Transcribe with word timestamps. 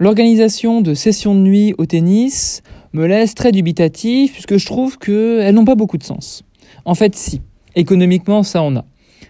L'organisation 0.00 0.80
de 0.80 0.94
sessions 0.94 1.34
de 1.34 1.40
nuit 1.40 1.74
au 1.76 1.84
tennis 1.84 2.62
me 2.92 3.06
laisse 3.06 3.34
très 3.34 3.50
dubitatif 3.50 4.32
puisque 4.32 4.56
je 4.56 4.64
trouve 4.64 4.96
qu'elles 4.96 5.52
n'ont 5.52 5.64
pas 5.64 5.74
beaucoup 5.74 5.98
de 5.98 6.04
sens. 6.04 6.44
En 6.84 6.94
fait, 6.94 7.16
si. 7.16 7.40
Économiquement, 7.74 8.44
ça 8.44 8.62
en 8.62 8.76
a. 8.76 8.84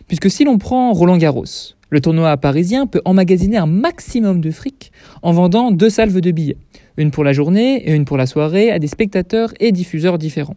Puisque 0.09 0.31
si 0.31 0.45
l'on 0.45 0.59
prend 0.59 0.93
Roland 0.93 1.17
Garros, 1.17 1.45
le 1.89 2.01
tournoi 2.03 2.37
parisien 2.37 2.87
peut 2.87 3.01
emmagasiner 3.07 3.57
un 3.57 3.67
maximum 3.67 4.43
de 4.43 4.51
fric 4.51 4.93
en 5.23 5.33
vendant 5.33 5.71
deux 5.71 5.89
salves 5.89 6.21
de 6.21 6.31
billets, 6.31 6.59
une 6.99 7.11
pour 7.11 7.25
la 7.25 7.33
journée 7.33 7.89
et 7.89 7.95
une 7.95 8.05
pour 8.05 8.19
la 8.19 8.27
soirée 8.27 8.71
à 8.71 8.79
des 8.79 8.89
spectateurs 8.89 9.55
et 9.61 9.73
diffuseurs 9.73 10.19
différents. 10.19 10.57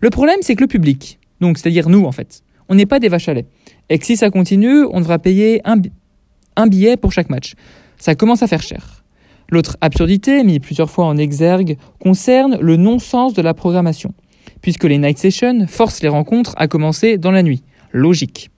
Le 0.00 0.10
problème, 0.10 0.38
c'est 0.42 0.54
que 0.54 0.60
le 0.60 0.68
public, 0.68 1.18
donc 1.40 1.58
c'est-à-dire 1.58 1.88
nous 1.88 2.04
en 2.04 2.12
fait, 2.12 2.42
on 2.68 2.76
n'est 2.76 2.86
pas 2.86 3.00
des 3.00 3.08
vaches 3.08 3.28
à 3.28 3.34
lait. 3.34 3.46
Et 3.88 3.98
que 3.98 4.06
si 4.06 4.16
ça 4.16 4.30
continue, 4.30 4.84
on 4.84 5.00
devra 5.00 5.18
payer 5.18 5.60
un, 5.64 5.80
un 6.54 6.66
billet 6.68 6.96
pour 6.96 7.10
chaque 7.10 7.30
match. 7.30 7.54
Ça 7.98 8.14
commence 8.14 8.44
à 8.44 8.46
faire 8.46 8.62
cher. 8.62 9.05
L'autre 9.50 9.76
absurdité, 9.80 10.42
mise 10.42 10.58
plusieurs 10.58 10.90
fois 10.90 11.06
en 11.06 11.16
exergue, 11.16 11.76
concerne 12.00 12.58
le 12.60 12.76
non-sens 12.76 13.32
de 13.34 13.42
la 13.42 13.54
programmation, 13.54 14.12
puisque 14.60 14.84
les 14.84 14.98
night 14.98 15.18
sessions 15.18 15.66
forcent 15.68 16.02
les 16.02 16.08
rencontres 16.08 16.54
à 16.56 16.66
commencer 16.66 17.18
dans 17.18 17.30
la 17.30 17.42
nuit. 17.42 17.62
Logique. 17.92 18.50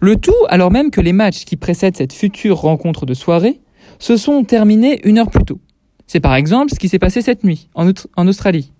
Le 0.00 0.16
tout 0.16 0.32
alors 0.48 0.70
même 0.70 0.90
que 0.90 1.00
les 1.00 1.12
matchs 1.12 1.44
qui 1.44 1.56
précèdent 1.56 1.96
cette 1.96 2.12
future 2.12 2.58
rencontre 2.58 3.06
de 3.06 3.14
soirée 3.14 3.60
se 3.98 4.16
sont 4.16 4.42
terminés 4.44 5.00
une 5.04 5.18
heure 5.18 5.30
plus 5.30 5.44
tôt. 5.44 5.60
C'est 6.06 6.20
par 6.20 6.34
exemple 6.34 6.72
ce 6.74 6.78
qui 6.78 6.88
s'est 6.88 6.98
passé 6.98 7.22
cette 7.22 7.44
nuit 7.44 7.68
en, 7.74 8.26
Australie. 8.26 8.72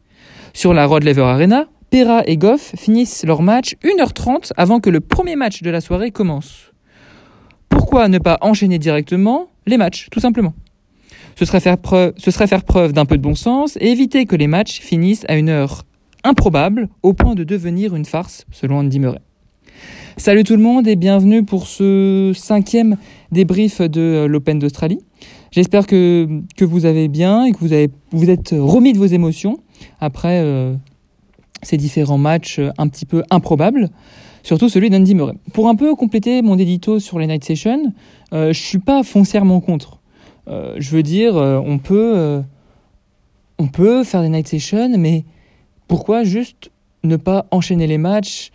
Sur 0.53 0.75
la 0.75 0.85
Rod 0.85 1.03
Laver 1.05 1.23
Arena, 1.23 1.67
Pera 1.91 2.23
et 2.27 2.37
Goff 2.37 2.73
finissent 2.77 3.25
leur 3.25 3.43
match 3.43 3.77
1h30 3.85 4.53
avant 4.57 4.81
que 4.81 4.91
le 4.91 5.01
premier 5.01 5.37
match 5.37 5.63
de 5.63 5.71
la 5.71 5.81
soirée 5.81 6.11
commence. 6.11 6.73
Pourquoi 7.69 8.09
ne 8.09 8.19
pas 8.19 8.39
enchaîner 8.41 8.79
directement 8.79 9.49
les 9.67 9.77
matchs, 9.77 10.09
tout 10.11 10.21
simplement? 10.21 10.55
Ce 11.37 11.45
serait, 11.45 11.61
faire 11.61 11.79
preuve, 11.79 12.13
ce 12.17 12.31
serait 12.31 12.47
faire 12.47 12.65
preuve 12.65 12.93
d'un 12.93 13.05
peu 13.05 13.17
de 13.17 13.23
bon 13.23 13.35
sens 13.35 13.77
et 13.81 13.89
éviter 13.91 14.27
que 14.27 14.37
les 14.37 14.47
matchs 14.47 14.81
finissent 14.81 15.25
à 15.29 15.37
une 15.37 15.49
heure 15.49 15.85
improbable 16.25 16.89
au 17.03 17.13
point 17.13 17.35
de 17.35 17.45
devenir 17.45 17.95
une 17.97 18.05
farce, 18.05 18.45
selon 18.53 18.79
Andy 18.79 19.01
Murray. 19.01 19.21
Salut 20.17 20.45
tout 20.45 20.57
le 20.57 20.63
monde 20.63 20.87
et 20.87 20.95
bienvenue 20.95 21.43
pour 21.43 21.67
ce 21.67 22.33
cinquième 22.35 22.97
débrief 23.33 23.81
de 23.81 24.27
l'Open 24.29 24.59
d'Australie. 24.59 25.01
J'espère 25.51 25.87
que, 25.87 26.29
que 26.57 26.65
vous 26.65 26.85
avez 26.85 27.09
bien 27.09 27.45
et 27.45 27.53
que 27.53 27.59
vous, 27.59 27.73
avez, 27.73 27.91
vous 28.11 28.31
êtes 28.31 28.55
remis 28.57 28.93
de 28.93 28.99
vos 28.99 29.07
émotions 29.07 29.59
après 30.01 30.41
euh, 30.41 30.75
ces 31.63 31.77
différents 31.77 32.19
matchs 32.19 32.61
un 32.79 32.89
petit 32.89 33.07
peu 33.07 33.23
improbables, 33.31 33.89
surtout 34.43 34.69
celui 34.69 34.91
d'Andy 34.91 35.15
Murray. 35.15 35.35
Pour 35.53 35.69
un 35.69 35.75
peu 35.75 35.95
compléter 35.95 36.43
mon 36.43 36.59
édito 36.59 36.99
sur 37.01 37.19
les 37.19 37.27
Night 37.27 37.45
Sessions, 37.45 37.93
euh, 38.33 38.53
je 38.53 38.61
suis 38.61 38.79
pas 38.79 39.03
foncièrement 39.03 39.61
contre. 39.61 40.02
Euh, 40.49 40.77
je 40.79 40.91
veux 40.91 41.03
dire, 41.03 41.37
euh, 41.37 41.61
on 41.65 41.79
peut, 41.79 42.15
euh, 42.17 42.43
on 43.59 43.69
peut 43.69 44.05
faire 44.05 44.23
des 44.23 44.29
night 44.29 44.49
sessions, 44.49 44.97
mais 44.99 45.25
pourquoi 45.89 46.25
juste 46.25 46.71
ne 47.05 47.17
pas 47.17 47.47
enchaîner 47.51 47.87
les 47.87 47.99
matchs 47.99 48.51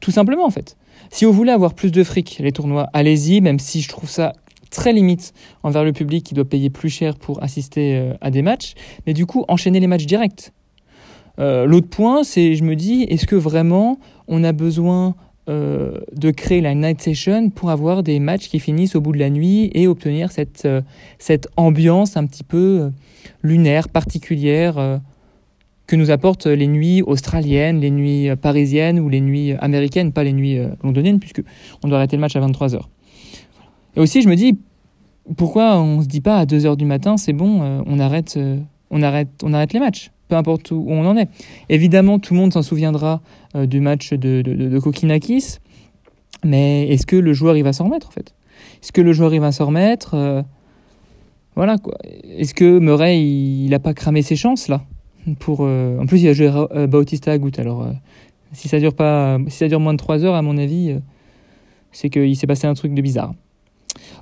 Tout 0.00 0.10
simplement, 0.10 0.44
en 0.44 0.50
fait? 0.50 0.76
Si 1.10 1.24
vous 1.24 1.32
voulez 1.32 1.52
avoir 1.52 1.74
plus 1.74 1.92
de 1.92 2.02
fric, 2.04 2.38
les 2.40 2.52
tournois, 2.52 2.88
allez-y, 2.92 3.40
même 3.40 3.58
si 3.58 3.80
je 3.80 3.88
trouve 3.88 4.08
ça 4.08 4.32
très 4.70 4.92
limite 4.92 5.32
envers 5.62 5.84
le 5.84 5.92
public 5.92 6.24
qui 6.24 6.34
doit 6.34 6.44
payer 6.44 6.70
plus 6.70 6.90
cher 6.90 7.16
pour 7.16 7.42
assister 7.42 8.12
à 8.20 8.30
des 8.30 8.42
matchs. 8.42 8.74
Mais 9.06 9.14
du 9.14 9.24
coup, 9.24 9.44
enchaîner 9.46 9.78
les 9.78 9.86
matchs 9.86 10.06
directs. 10.06 10.50
L'autre 11.38 11.88
point, 11.88 12.24
c'est, 12.24 12.56
je 12.56 12.64
me 12.64 12.74
dis, 12.74 13.04
est-ce 13.04 13.26
que 13.26 13.36
vraiment 13.36 13.98
on 14.26 14.42
a 14.42 14.52
besoin 14.52 15.14
euh, 15.48 16.00
de 16.12 16.32
créer 16.32 16.60
la 16.60 16.74
night 16.74 17.00
session 17.00 17.50
pour 17.50 17.70
avoir 17.70 18.02
des 18.02 18.18
matchs 18.18 18.48
qui 18.48 18.58
finissent 18.58 18.96
au 18.96 19.00
bout 19.00 19.12
de 19.12 19.18
la 19.18 19.30
nuit 19.30 19.70
et 19.74 19.86
obtenir 19.86 20.32
cette, 20.32 20.64
euh, 20.64 20.80
cette 21.20 21.46
ambiance 21.56 22.16
un 22.16 22.26
petit 22.26 22.42
peu 22.42 22.80
euh, 22.80 22.90
lunaire, 23.44 23.88
particulière 23.88 25.00
que 25.86 25.94
nous 25.94 26.10
apportent 26.10 26.46
les 26.46 26.66
nuits 26.66 27.00
australiennes, 27.02 27.78
les 27.78 27.92
nuits 27.92 28.34
parisiennes 28.34 28.98
ou 28.98 29.08
les 29.08 29.20
nuits 29.20 29.52
américaines, 29.52 30.12
pas 30.12 30.24
les 30.24 30.32
nuits 30.32 30.58
londoniennes, 30.82 31.20
puisque 31.20 31.42
on 31.84 31.88
doit 31.88 31.98
arrêter 31.98 32.16
le 32.16 32.22
match 32.22 32.34
à 32.34 32.40
23h. 32.40 32.80
Et 33.94 34.00
aussi, 34.00 34.22
je 34.22 34.28
me 34.28 34.34
dis, 34.34 34.58
pourquoi 35.36 35.78
on 35.78 36.02
se 36.02 36.08
dit 36.08 36.20
pas 36.20 36.38
à 36.38 36.44
2h 36.44 36.76
du 36.76 36.86
matin, 36.86 37.16
c'est 37.16 37.32
bon, 37.32 37.84
on, 37.86 37.98
arrête, 38.00 38.36
on, 38.90 39.00
arrête, 39.02 39.28
on 39.44 39.52
arrête 39.52 39.72
les 39.72 39.80
matchs? 39.80 40.10
Peu 40.28 40.36
importe 40.36 40.70
où 40.70 40.84
on 40.88 41.06
en 41.06 41.16
est. 41.16 41.28
Évidemment, 41.68 42.18
tout 42.18 42.34
le 42.34 42.40
monde 42.40 42.52
s'en 42.52 42.62
souviendra 42.62 43.20
euh, 43.54 43.66
du 43.66 43.80
match 43.80 44.12
de, 44.12 44.42
de, 44.42 44.78
Kokinakis, 44.78 45.58
mais 46.44 46.88
est-ce 46.88 47.06
que 47.06 47.16
le 47.16 47.32
joueur 47.32 47.56
il 47.56 47.62
va 47.62 47.72
s'en 47.72 47.84
remettre 47.84 48.08
en 48.08 48.10
fait? 48.10 48.34
Est-ce 48.82 48.92
que 48.92 49.00
le 49.00 49.12
joueur 49.12 49.34
il 49.34 49.40
va 49.40 49.52
s'en 49.52 49.66
remettre 49.66 50.14
euh, 50.14 50.42
Voilà 51.54 51.78
quoi. 51.78 51.96
Est-ce 52.24 52.54
que 52.54 52.78
Murray 52.78 53.20
il 53.20 53.70
n'a 53.70 53.78
pas 53.78 53.94
cramé 53.94 54.22
ses 54.22 54.36
chances 54.36 54.68
là? 54.68 54.84
Pour, 55.40 55.60
euh, 55.62 55.98
En 55.98 56.06
plus, 56.06 56.22
il 56.22 56.28
a 56.28 56.32
joué 56.32 56.50
Bautista 56.86 57.32
Agut, 57.32 57.50
alors 57.58 57.88
si 58.52 58.68
ça 58.68 58.78
dure 58.78 58.94
pas, 58.94 59.38
si 59.48 59.58
ça 59.58 59.68
dure 59.68 59.80
moins 59.80 59.92
de 59.92 59.98
3 59.98 60.24
heures, 60.24 60.36
à 60.36 60.42
mon 60.42 60.56
avis, 60.56 60.94
c'est 61.90 62.10
qu'il 62.10 62.36
s'est 62.36 62.46
passé 62.46 62.68
un 62.68 62.74
truc 62.74 62.94
de 62.94 63.02
bizarre. 63.02 63.34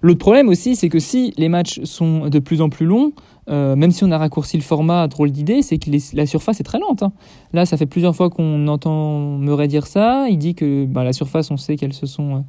L'autre 0.03 0.19
problème 0.19 0.49
aussi, 0.49 0.77
c'est 0.77 0.89
que 0.89 0.99
si 0.99 1.33
les 1.37 1.49
matchs 1.49 1.81
sont 1.85 2.29
de 2.29 2.39
plus 2.39 2.61
en 2.61 2.69
plus 2.69 2.87
longs, 2.87 3.13
euh, 3.51 3.77
même 3.77 3.91
si 3.91 4.05
on 4.05 4.11
a 4.11 4.19
raccourci 4.19 4.57
le 4.57 4.63
format, 4.63 5.07
drôle 5.09 5.31
d'idée, 5.31 5.63
c'est 5.63 5.79
que 5.79 5.91
la 6.15 6.27
surface 6.27 6.61
est 6.61 6.65
très 6.65 6.79
lente. 6.79 7.03
Hein. 7.03 7.13
Là, 7.53 7.67
ça 7.67 7.77
fait 7.77 7.87
plusieurs 7.87 8.17
fois 8.17 8.31
qu'on 8.31 8.67
entend 8.69 9.39
Murray 9.39 9.69
dire 9.69 9.87
ça. 9.87 10.27
Il 10.29 10.39
dit 10.39 10.55
que 10.55 10.87
bah, 10.87 11.05
la 11.05 11.13
surface, 11.13 11.51
on 11.51 11.57
sait 11.57 11.77
qu'elles 11.77 11.93
se 11.93 12.07
sont, 12.07 12.45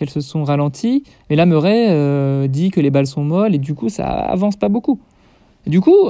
euh, 0.00 0.06
se 0.06 0.20
sont 0.20 0.44
ralenties. 0.44 1.04
Mais 1.28 1.36
là, 1.36 1.46
Murray 1.46 1.86
euh, 1.90 2.48
dit 2.48 2.70
que 2.70 2.80
les 2.80 2.90
balles 2.90 3.06
sont 3.06 3.22
molles 3.22 3.54
et 3.54 3.58
du 3.58 3.74
coup, 3.74 3.88
ça 3.88 4.06
avance 4.06 4.56
pas 4.56 4.68
beaucoup. 4.68 5.00
Du 5.66 5.80
coup, 5.80 6.08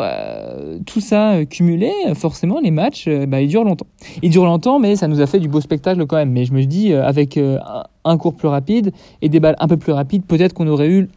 tout 0.87 1.01
ça 1.01 1.45
cumulé, 1.45 1.91
forcément, 2.15 2.61
les 2.61 2.71
matchs, 2.71 3.09
bah, 3.29 3.41
ils 3.41 3.49
durent 3.49 3.65
longtemps. 3.65 3.87
Ils 4.23 4.31
durent 4.31 4.45
longtemps, 4.45 4.79
mais 4.79 4.97
ça 4.97 5.09
nous 5.09 5.21
a 5.21 5.27
fait 5.27 5.41
du 5.41 5.49
beau 5.49 5.61
spectacle 5.61 6.07
quand 6.07 6.17
même. 6.17 6.31
Mais 6.31 6.45
je 6.45 6.53
me 6.53 6.65
dis, 6.65 6.93
avec 6.95 7.39
un 8.05 8.17
cours 8.17 8.35
plus 8.35 8.49
rapide 8.49 8.93
et 9.23 9.29
des 9.29 9.41
balles 9.41 9.57
un 9.59 9.69
peu 9.69 9.77
plus 9.77 9.93
rapides, 9.93 10.25
peut-être 10.25 10.55
qu'on 10.55 10.69
aurait 10.69 10.89
eu 10.89 11.09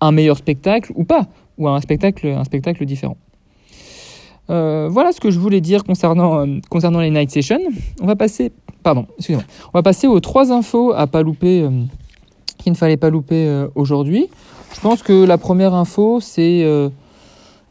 un 0.00 0.12
meilleur 0.12 0.36
spectacle 0.36 0.92
ou 0.94 1.04
pas 1.04 1.26
ou 1.58 1.68
un 1.68 1.80
spectacle, 1.80 2.26
un 2.26 2.44
spectacle 2.44 2.84
différent. 2.84 3.16
Euh, 4.50 4.88
voilà 4.90 5.12
ce 5.12 5.20
que 5.20 5.30
je 5.30 5.38
voulais 5.38 5.60
dire 5.60 5.84
concernant, 5.84 6.40
euh, 6.40 6.58
concernant 6.68 7.00
les 7.00 7.10
night 7.10 7.30
sessions. 7.30 7.60
On 8.00 8.06
va 8.06 8.16
passer, 8.16 8.52
pardon, 8.82 9.06
excusez-moi. 9.18 9.44
On 9.72 9.78
va 9.78 9.82
passer 9.82 10.06
aux 10.06 10.20
trois 10.20 10.52
infos 10.52 10.92
à 10.92 11.06
pas 11.06 11.22
louper, 11.22 11.62
euh, 11.62 11.70
qu'il 12.58 12.72
ne 12.72 12.76
fallait 12.76 12.96
pas 12.96 13.10
louper 13.10 13.66
aujourd'hui. 13.74 14.28
Je 14.74 14.80
pense 14.80 15.02
que 15.02 15.24
la 15.24 15.38
première 15.38 15.74
info, 15.74 16.20
c'est 16.20 16.64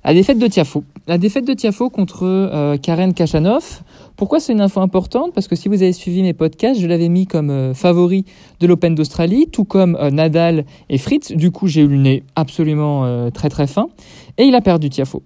la 0.04 0.14
défaite 0.14 0.40
de 0.40 0.48
Tiafo. 0.48 0.84
La 1.08 1.18
défaite 1.18 1.46
de 1.46 1.54
Tiafo 1.54 1.90
contre 1.90 2.78
Karen 2.82 3.14
Kachanov. 3.14 3.84
Pourquoi 4.22 4.40
c'est 4.40 4.54
une 4.54 4.62
info 4.62 4.80
importante? 4.82 5.34
Parce 5.34 5.48
que 5.48 5.56
si 5.56 5.68
vous 5.68 5.82
avez 5.82 5.94
suivi 5.94 6.22
mes 6.22 6.34
podcasts, 6.34 6.80
je 6.80 6.86
l'avais 6.86 7.10
mis 7.10 7.26
comme 7.26 7.50
euh, 7.50 7.74
favori 7.74 8.24
de 8.60 8.68
l'Open 8.68 8.94
d'Australie, 8.94 9.48
tout 9.52 9.64
comme 9.64 9.98
euh, 10.00 10.12
Nadal 10.12 10.66
et 10.90 11.00
Fritz. 11.00 11.32
Du 11.32 11.50
coup, 11.50 11.66
j'ai 11.66 11.82
eu 11.82 11.88
le 11.88 11.98
nez 11.98 12.24
absolument 12.36 13.04
euh, 13.04 13.32
très 13.32 13.50
très 13.50 13.66
fin. 13.66 13.88
Et 14.38 14.44
il 14.44 14.54
a 14.54 14.62
perdu 14.62 14.92
Tiafo. 14.92 15.24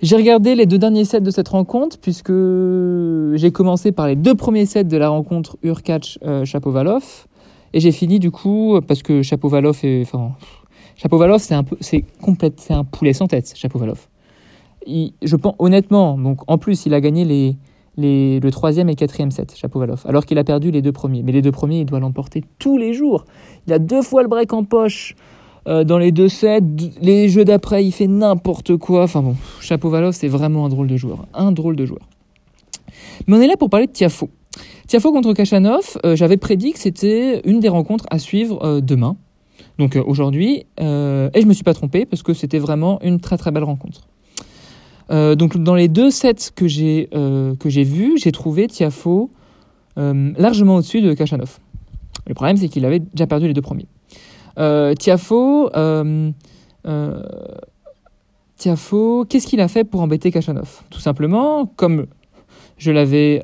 J'ai 0.00 0.16
regardé 0.16 0.54
les 0.54 0.64
deux 0.64 0.78
derniers 0.78 1.04
sets 1.04 1.20
de 1.20 1.30
cette 1.30 1.48
rencontre, 1.48 1.98
puisque 1.98 2.32
j'ai 2.32 3.50
commencé 3.52 3.92
par 3.92 4.06
les 4.06 4.16
deux 4.16 4.34
premiers 4.34 4.64
sets 4.64 4.84
de 4.84 4.96
la 4.96 5.10
rencontre 5.10 5.58
Urkach-Chapovalov. 5.62 7.26
et 7.74 7.80
j'ai 7.80 7.92
fini 7.92 8.18
du 8.18 8.30
coup, 8.30 8.80
parce 8.88 9.02
que 9.02 9.20
Chapovalov 9.20 9.78
est. 9.82 10.00
Enfin, 10.00 10.30
Chapovalov, 10.98 11.40
c'est 11.40 11.54
un, 11.54 11.64
c'est 11.80 12.04
un 12.70 12.84
poulet 12.84 13.14
sans 13.14 13.26
tête, 13.26 13.54
Chapovalov 13.56 14.08
je 15.22 15.36
pense 15.36 15.54
honnêtement, 15.58 16.18
en 16.46 16.58
plus, 16.58 16.86
il 16.86 16.94
a 16.94 17.00
gagné 17.00 17.56
le 17.96 18.50
troisième 18.50 18.88
et 18.88 18.94
quatrième 18.94 19.30
set, 19.30 19.54
Chapovalov, 19.56 20.02
alors 20.06 20.24
qu'il 20.24 20.38
a 20.38 20.44
perdu 20.44 20.70
les 20.70 20.82
deux 20.82 20.92
premiers. 20.92 21.22
Mais 21.22 21.32
les 21.32 21.42
deux 21.42 21.52
premiers, 21.52 21.80
il 21.80 21.86
doit 21.86 22.00
l'emporter 22.00 22.42
tous 22.58 22.78
les 22.78 22.92
jours. 22.92 23.24
Il 23.66 23.72
a 23.72 23.78
deux 23.78 24.02
fois 24.02 24.22
le 24.22 24.28
break 24.28 24.52
en 24.52 24.64
poche 24.64 25.14
euh, 25.66 25.84
dans 25.84 25.98
les 25.98 26.12
deux 26.12 26.28
sets. 26.28 26.62
Les 27.00 27.28
jeux 27.28 27.44
d'après, 27.44 27.84
il 27.84 27.92
fait 27.92 28.06
n'importe 28.06 28.76
quoi. 28.76 29.02
Enfin 29.02 29.22
bon, 29.22 29.36
Chapovalov, 29.60 30.12
c'est 30.12 30.28
vraiment 30.28 30.64
un 30.64 30.68
drôle 30.68 30.86
de 30.86 30.96
joueur. 30.96 31.26
Un 31.34 31.52
drôle 31.52 31.76
de 31.76 31.84
joueur. 31.84 32.08
Mais 33.26 33.36
on 33.36 33.40
est 33.40 33.48
là 33.48 33.56
pour 33.56 33.68
parler 33.68 33.86
de 33.86 33.92
Tiafo. 33.92 34.30
Tiafo 34.86 35.12
contre 35.12 35.34
Kachanov, 35.34 35.98
euh, 36.04 36.16
j'avais 36.16 36.38
prédit 36.38 36.72
que 36.72 36.78
c'était 36.78 37.42
une 37.44 37.60
des 37.60 37.68
rencontres 37.68 38.06
à 38.10 38.18
suivre 38.18 38.64
euh, 38.64 38.80
demain. 38.80 39.16
Donc 39.78 39.96
aujourd'hui, 40.06 40.66
et 40.78 41.40
je 41.40 41.46
me 41.46 41.52
suis 41.52 41.64
pas 41.64 41.74
trompé 41.74 42.04
parce 42.04 42.22
que 42.22 42.34
c'était 42.34 42.58
vraiment 42.58 43.00
une 43.02 43.20
très 43.20 43.38
très 43.38 43.50
belle 43.50 43.64
rencontre. 43.64 44.08
Euh, 45.10 45.34
donc 45.34 45.56
dans 45.56 45.74
les 45.74 45.88
deux 45.88 46.10
sets 46.10 46.52
que 46.54 46.68
j'ai 46.68 47.08
euh, 47.14 47.54
que 47.56 47.70
j'ai 47.70 47.84
vus, 47.84 48.18
j'ai 48.18 48.32
trouvé 48.32 48.66
Tiafo 48.66 49.30
euh, 49.98 50.32
largement 50.36 50.76
au-dessus 50.76 51.00
de 51.00 51.14
Kachanov. 51.14 51.58
Le 52.26 52.34
problème, 52.34 52.56
c'est 52.56 52.68
qu'il 52.68 52.84
avait 52.84 52.98
déjà 52.98 53.26
perdu 53.26 53.46
les 53.46 53.54
deux 53.54 53.62
premiers. 53.62 53.86
Tiafo, 54.98 55.70
Tiafo, 58.56 59.24
qu'est-ce 59.24 59.46
qu'il 59.46 59.60
a 59.60 59.68
fait 59.68 59.84
pour 59.84 60.00
embêter 60.02 60.30
Kachanov? 60.30 60.82
Tout 60.90 61.00
simplement, 61.00 61.64
comme 61.64 62.06
je 62.76 62.90
l'avais, 62.90 63.42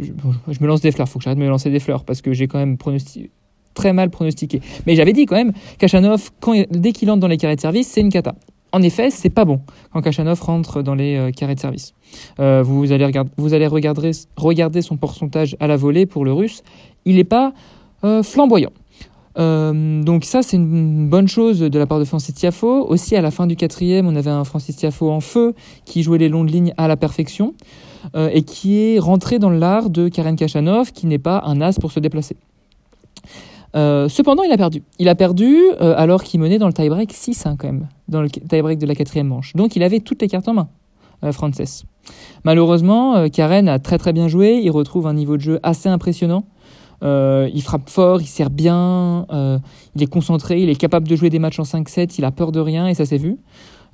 je, 0.00 0.60
me 0.60 0.66
lance 0.66 0.80
des 0.80 0.90
fleurs. 0.90 1.08
Faut 1.08 1.18
que 1.18 1.24
j'arrête 1.24 1.38
de 1.38 1.44
me 1.44 1.48
lancer 1.48 1.70
des 1.70 1.80
fleurs 1.80 2.04
parce 2.04 2.22
que 2.22 2.32
j'ai 2.32 2.48
quand 2.48 2.58
même 2.58 2.76
pronostiqué 2.76 3.30
très 3.74 3.92
mal 3.92 4.10
pronostiqué. 4.10 4.60
Mais 4.86 4.94
j'avais 4.94 5.12
dit 5.12 5.26
quand 5.26 5.36
même, 5.36 5.52
Kachanov, 5.78 6.30
dès 6.70 6.92
qu'il 6.92 7.10
entre 7.10 7.20
dans 7.20 7.28
les 7.28 7.36
carrés 7.36 7.56
de 7.56 7.60
service, 7.60 7.88
c'est 7.88 8.00
une 8.00 8.10
cata. 8.10 8.34
En 8.72 8.80
effet, 8.80 9.10
c'est 9.10 9.30
pas 9.30 9.44
bon 9.44 9.60
quand 9.92 10.00
Kachanov 10.00 10.40
rentre 10.40 10.82
dans 10.82 10.94
les 10.94 11.16
euh, 11.16 11.30
carrés 11.30 11.54
de 11.54 11.60
service. 11.60 11.92
Euh, 12.40 12.62
vous, 12.62 12.90
allez 12.90 13.10
vous 13.36 13.52
allez 13.52 13.66
regarder, 13.66 14.12
regarder 14.36 14.80
son 14.80 14.96
pourcentage 14.96 15.56
à 15.60 15.66
la 15.66 15.76
volée 15.76 16.06
pour 16.06 16.24
le 16.24 16.32
russe. 16.32 16.62
Il 17.04 17.16
n'est 17.16 17.24
pas 17.24 17.52
euh, 18.04 18.22
flamboyant. 18.22 18.72
donc 19.36 20.24
ça, 20.24 20.42
c'est 20.42 20.56
une 20.56 21.08
bonne 21.08 21.28
chose 21.28 21.60
de 21.60 21.78
la 21.78 21.86
part 21.86 21.98
de 21.98 22.04
Francis 22.04 22.34
Tiafo. 22.34 22.86
Aussi, 22.88 23.14
à 23.14 23.20
la 23.20 23.30
fin 23.30 23.46
du 23.46 23.56
quatrième, 23.56 24.06
on 24.06 24.16
avait 24.16 24.30
un 24.30 24.44
Francis 24.44 24.76
Tiafo 24.76 25.10
en 25.10 25.20
feu 25.20 25.54
qui 25.84 26.02
jouait 26.02 26.18
les 26.18 26.30
longues 26.30 26.50
lignes 26.50 26.72
à 26.78 26.88
la 26.88 26.96
perfection 26.96 27.54
et 28.16 28.42
qui 28.42 28.78
est 28.78 28.98
rentré 28.98 29.38
dans 29.38 29.48
l'art 29.48 29.88
de 29.88 30.08
Karen 30.08 30.34
Kachanov, 30.34 30.90
qui 30.90 31.06
n'est 31.06 31.20
pas 31.20 31.40
un 31.46 31.60
as 31.60 31.78
pour 31.78 31.92
se 31.92 32.00
déplacer. 32.00 32.36
Euh, 33.74 34.08
cependant, 34.08 34.42
il 34.42 34.52
a 34.52 34.56
perdu. 34.56 34.82
Il 34.98 35.08
a 35.08 35.14
perdu 35.14 35.56
euh, 35.80 35.94
alors 35.96 36.22
qu'il 36.22 36.40
menait 36.40 36.58
dans 36.58 36.66
le 36.66 36.72
tie-break 36.72 37.12
6-1 37.12 37.56
quand 37.56 37.64
même, 37.64 37.88
dans 38.08 38.20
le 38.20 38.28
tie-break 38.28 38.78
de 38.78 38.86
la 38.86 38.94
quatrième 38.94 39.28
manche. 39.28 39.54
Donc 39.54 39.76
il 39.76 39.82
avait 39.82 40.00
toutes 40.00 40.20
les 40.20 40.28
cartes 40.28 40.48
en 40.48 40.54
main, 40.54 40.68
euh, 41.24 41.32
Frances. 41.32 41.84
Malheureusement, 42.44 43.28
Karen 43.30 43.68
a 43.68 43.78
très 43.78 43.96
très 43.96 44.12
bien 44.12 44.28
joué. 44.28 44.60
Il 44.62 44.70
retrouve 44.70 45.06
un 45.06 45.14
niveau 45.14 45.36
de 45.36 45.42
jeu 45.42 45.60
assez 45.62 45.88
impressionnant. 45.88 46.44
il 47.02 47.62
frappe 47.62 47.88
fort, 47.88 48.20
il 48.20 48.26
sert 48.26 48.50
bien, 48.50 49.26
il 49.94 50.02
est 50.02 50.10
concentré, 50.10 50.60
il 50.60 50.68
est 50.68 50.74
capable 50.74 51.06
de 51.06 51.14
jouer 51.14 51.30
des 51.30 51.38
matchs 51.38 51.60
en 51.60 51.62
5-7, 51.62 52.16
il 52.18 52.24
a 52.24 52.32
peur 52.32 52.50
de 52.50 52.58
rien 52.58 52.88
et 52.88 52.94
ça 52.94 53.06
s'est 53.06 53.18
vu. 53.18 53.38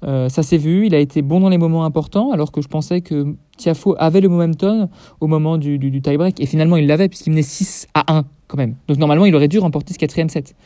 ça 0.03 0.43
s'est 0.43 0.57
vu, 0.57 0.87
il 0.87 0.95
a 0.95 0.99
été 0.99 1.21
bon 1.21 1.41
dans 1.41 1.51
les 1.51 1.59
moments 1.59 1.85
importants, 1.85 2.33
alors 2.33 2.51
que 2.51 2.63
je 2.63 2.69
pensais 2.69 3.03
que 3.03 3.37
Tiafo 3.59 3.95
avait 3.99 4.23
le 4.23 4.31
momentum 4.31 4.89
au 5.21 5.27
moment 5.27 5.59
du, 5.59 5.79
du, 5.79 5.91
du 5.91 6.01
tie-break, 6.01 6.41
et 6.41 6.47
finalement 6.47 6.79
il 6.79 6.87
l'avait 6.87 7.11
puisqu'il 7.11 7.31
menait 7.31 7.43
6 7.43 7.89
à 7.93 8.17
1 8.17 8.25
quand 8.49 8.56
même. 8.56 8.75
Donc 8.89 8.97
normalement, 8.97 9.27
il 9.27 9.35
aurait 9.35 9.49
dû 9.49 9.59
remporter 9.59 9.95
ce 9.95 9.99
quatrième 9.99 10.29
set. 10.29 10.56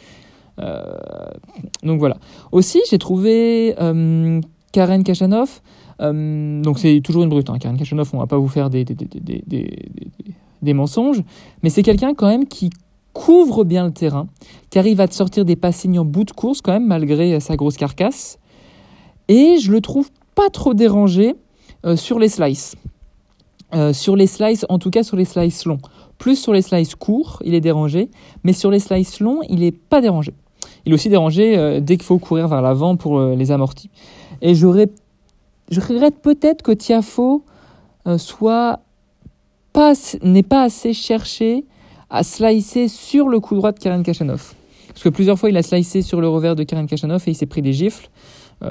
Euh, 0.59 0.83
donc 1.83 1.99
voilà. 1.99 2.17
Aussi, 2.53 2.81
j'ai 2.89 2.99
trouvé 2.99 3.75
euh, 3.81 4.41
Karen 4.73 5.05
Kachanov. 5.05 5.61
Euh, 6.01 6.63
donc 6.63 6.79
c'est 6.79 7.01
toujours 7.03 7.23
une 7.25 7.29
brute. 7.29 7.51
Hein. 7.51 7.59
Karen 7.59 7.77
Kachanov, 7.77 8.11
on 8.15 8.19
va 8.19 8.27
pas 8.27 8.39
vous 8.39 8.49
faire 8.49 8.71
des, 8.71 8.85
des, 8.85 8.95
des, 8.95 9.91
des 10.63 10.75
mensonges. 10.75 11.23
Mais 11.63 11.71
c'est 11.71 11.83
quelqu'un 11.83 12.15
quand 12.15 12.29
même 12.29 12.47
qui 12.47 12.71
couvre 13.13 13.65
bien 13.65 13.85
le 13.85 13.93
terrain, 13.93 14.29
qui 14.71 14.79
arrive 14.79 15.01
à 15.01 15.09
te 15.09 15.15
sortir 15.15 15.45
des 15.45 15.57
passings 15.57 15.99
en 15.99 16.05
bout 16.05 16.25
de 16.25 16.31
course 16.31 16.63
quand 16.63 16.73
même, 16.73 16.87
malgré 16.87 17.39
sa 17.41 17.57
grosse 17.57 17.77
carcasse. 17.77 18.39
Et 19.29 19.59
je 19.59 19.71
le 19.71 19.81
trouve 19.81 20.11
pas 20.35 20.49
trop 20.51 20.73
dérangé 20.73 21.35
sur 21.97 22.19
les 22.19 22.31
slices. 22.31 22.75
sur 23.93 24.17
les 24.17 24.27
slices, 24.27 24.65
en 24.71 24.79
tout 24.79 24.89
cas 24.89 25.03
sur 25.03 25.19
les 25.19 25.27
slices 25.27 25.67
longs. 25.67 25.81
Plus 26.23 26.37
sur 26.37 26.53
les 26.53 26.63
slices 26.63 26.95
courts, 26.95 27.43
il 27.45 27.53
est 27.53 27.61
dérangé, 27.61 28.09
mais 28.45 28.53
sur 28.53 28.71
les 28.71 28.79
slices 28.79 29.19
longs, 29.19 29.41
il 29.49 29.59
n'est 29.59 29.73
pas 29.73 30.01
dérangé. 30.01 30.33
Il 30.87 30.93
est 30.93 30.95
aussi 30.95 31.09
dérangé 31.09 31.59
euh, 31.59 31.81
dès 31.81 31.97
qu'il 31.97 32.05
faut 32.05 32.21
courir 32.21 32.47
vers 32.47 32.63
l'avant 32.63 32.95
pour 32.95 33.19
euh, 33.19 33.35
les 33.35 33.51
amortis. 33.51 33.91
Et 34.41 34.55
je 34.55 34.65
regrette 34.69 36.23
peut-être 36.23 36.63
que 36.63 36.71
Tiafo 36.71 37.45
euh, 38.07 38.19
soit 38.19 38.79
pas 39.73 39.95
n'ait 40.23 40.45
pas 40.45 40.63
assez 40.63 40.93
cherché 40.93 41.65
à 42.09 42.23
slicer 42.23 42.87
sur 42.87 43.29
le 43.29 43.41
coup 43.41 43.57
droit 43.57 43.73
de 43.73 43.81
Karen 43.81 44.05
Kachanov. 44.05 44.55
Parce 44.87 45.03
que 45.03 45.09
plusieurs 45.09 45.41
fois, 45.41 45.51
il 45.51 45.57
a 45.57 45.63
slicé 45.65 46.03
sur 46.03 46.21
le 46.21 46.29
revers 46.29 46.55
de 46.55 46.63
Karen 46.63 46.87
Kachanov 46.87 47.25
et 47.27 47.33
il 47.33 47.35
s'est 47.35 47.47
pris 47.47 47.63
des 47.63 47.73
gifles. 47.73 48.09